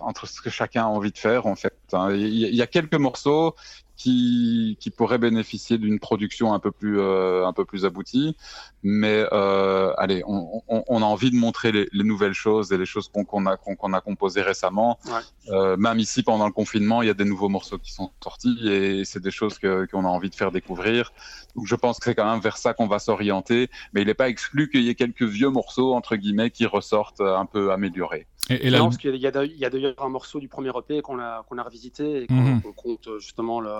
[0.00, 1.74] entre ce que chacun a envie de faire en fait.
[1.94, 2.12] hein.
[2.14, 3.54] Il y a quelques morceaux
[3.96, 8.36] qui, qui pourrait bénéficier d'une production un peu plus, euh, un peu plus aboutie.
[8.82, 12.78] Mais euh, allez, on, on, on, a envie de montrer les, les, nouvelles choses et
[12.78, 14.98] les choses qu'on a, qu'on a composées récemment.
[15.06, 15.12] Ouais.
[15.50, 18.56] Euh, même ici, pendant le confinement, il y a des nouveaux morceaux qui sont sortis
[18.68, 21.12] et c'est des choses qu'on a envie de faire découvrir.
[21.56, 23.70] Donc je pense que c'est quand même vers ça qu'on va s'orienter.
[23.92, 27.22] Mais il n'est pas exclu qu'il y ait quelques vieux morceaux, entre guillemets, qui ressortent
[27.22, 28.26] un peu améliorés.
[28.48, 29.30] Et, et là, non, parce qu'il y a
[29.70, 33.08] d'ailleurs un morceau du premier EP qu'on a, qu'on a revisité et qu'on qu compte
[33.18, 33.72] justement le,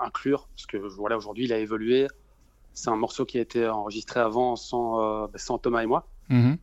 [0.00, 2.08] inclure, parce que voilà, aujourd'hui il a évolué.
[2.74, 6.06] C'est un morceau qui a été enregistré avant sans, euh, sans Thomas et moi.
[6.30, 6.56] -hmm.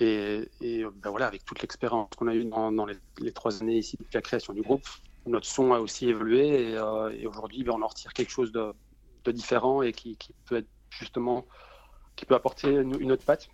[0.00, 3.62] Et, et ben voilà, avec toute l'expérience qu'on a eue dans, dans les, les, trois
[3.62, 4.86] années ici depuis la création du groupe,
[5.26, 8.50] notre son a aussi évolué et, euh, et aujourd'hui ben, on en retire quelque chose
[8.52, 8.64] de,
[9.24, 11.46] de différent et qui, qui, peut être justement
[12.16, 13.48] qui peut apporter une, une autre patte.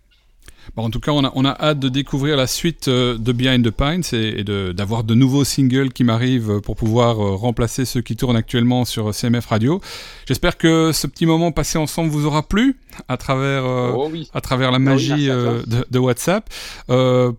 [0.75, 3.31] Bon, en tout cas, on a, on a, hâte de découvrir la suite euh, de
[3.31, 7.35] Behind the Pines et, et d'avoir de, de, nouveaux singles qui m'arrivent pour pouvoir euh,
[7.35, 9.81] remplacer ceux qui tournent actuellement sur CMF Radio.
[10.27, 12.77] J'espère que ce petit moment passé ensemble vous aura plu
[13.07, 14.29] à travers, euh, oh, oui.
[14.33, 16.49] à travers la magie oui, de, de, WhatsApp.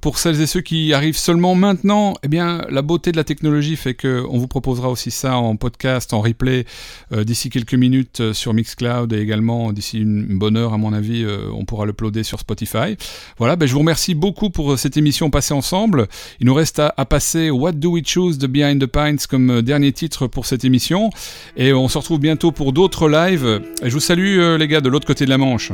[0.00, 3.76] pour celles et ceux qui arrivent seulement maintenant, eh bien, la beauté de la technologie
[3.76, 6.64] fait qu'on vous proposera aussi ça en podcast, en replay
[7.10, 11.64] d'ici quelques minutes sur Mixcloud et également d'ici une bonne heure, à mon avis, on
[11.64, 12.91] pourra l'uploader sur Spotify.
[13.38, 16.06] Voilà, ben je vous remercie beaucoup pour cette émission passée ensemble.
[16.40, 19.62] Il nous reste à, à, passer What Do We Choose de Behind the Pines comme
[19.62, 21.10] dernier titre pour cette émission.
[21.56, 23.60] Et on se retrouve bientôt pour d'autres lives.
[23.82, 25.72] Et je vous salue euh, les gars de l'autre côté de la Manche.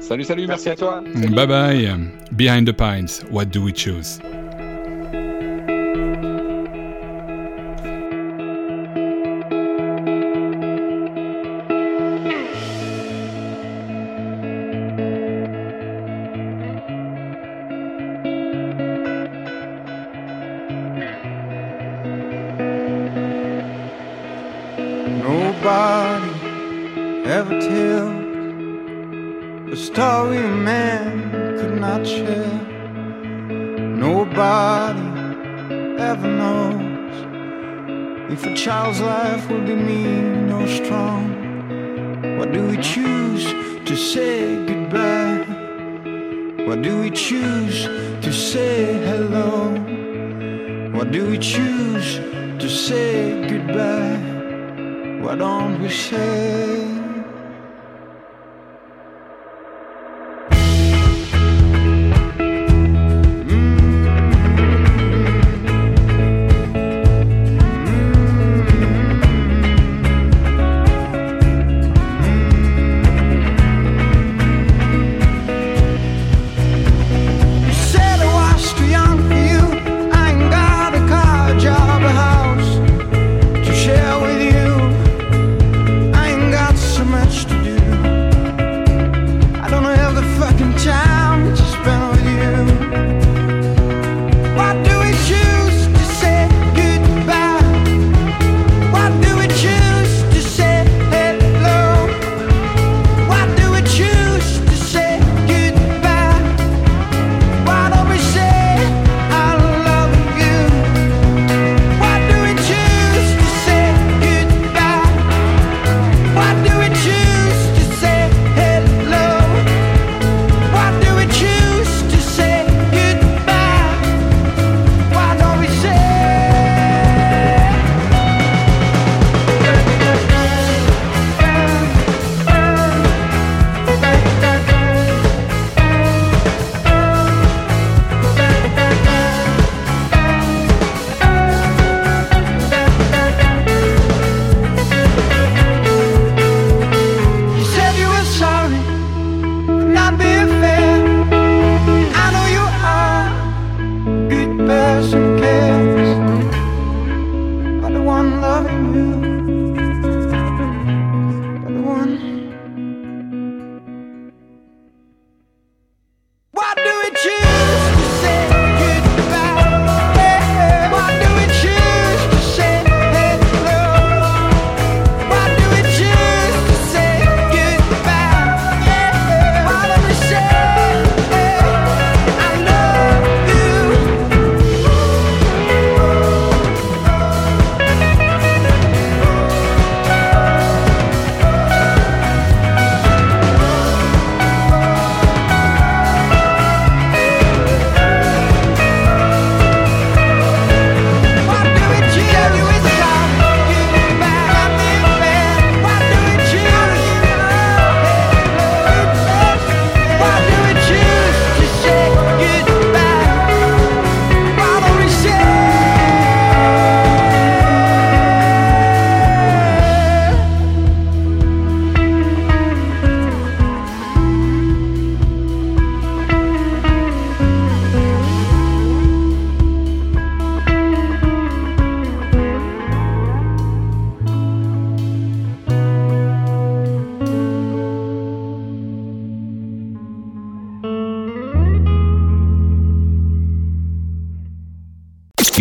[0.00, 1.02] Salut, salut, merci, merci à toi.
[1.14, 1.34] Salut.
[1.34, 1.90] Bye bye.
[2.32, 4.18] Behind the Pines, What Do We Choose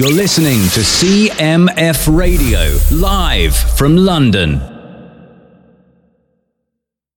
[0.01, 4.70] You're listening to CMF Radio, live from London.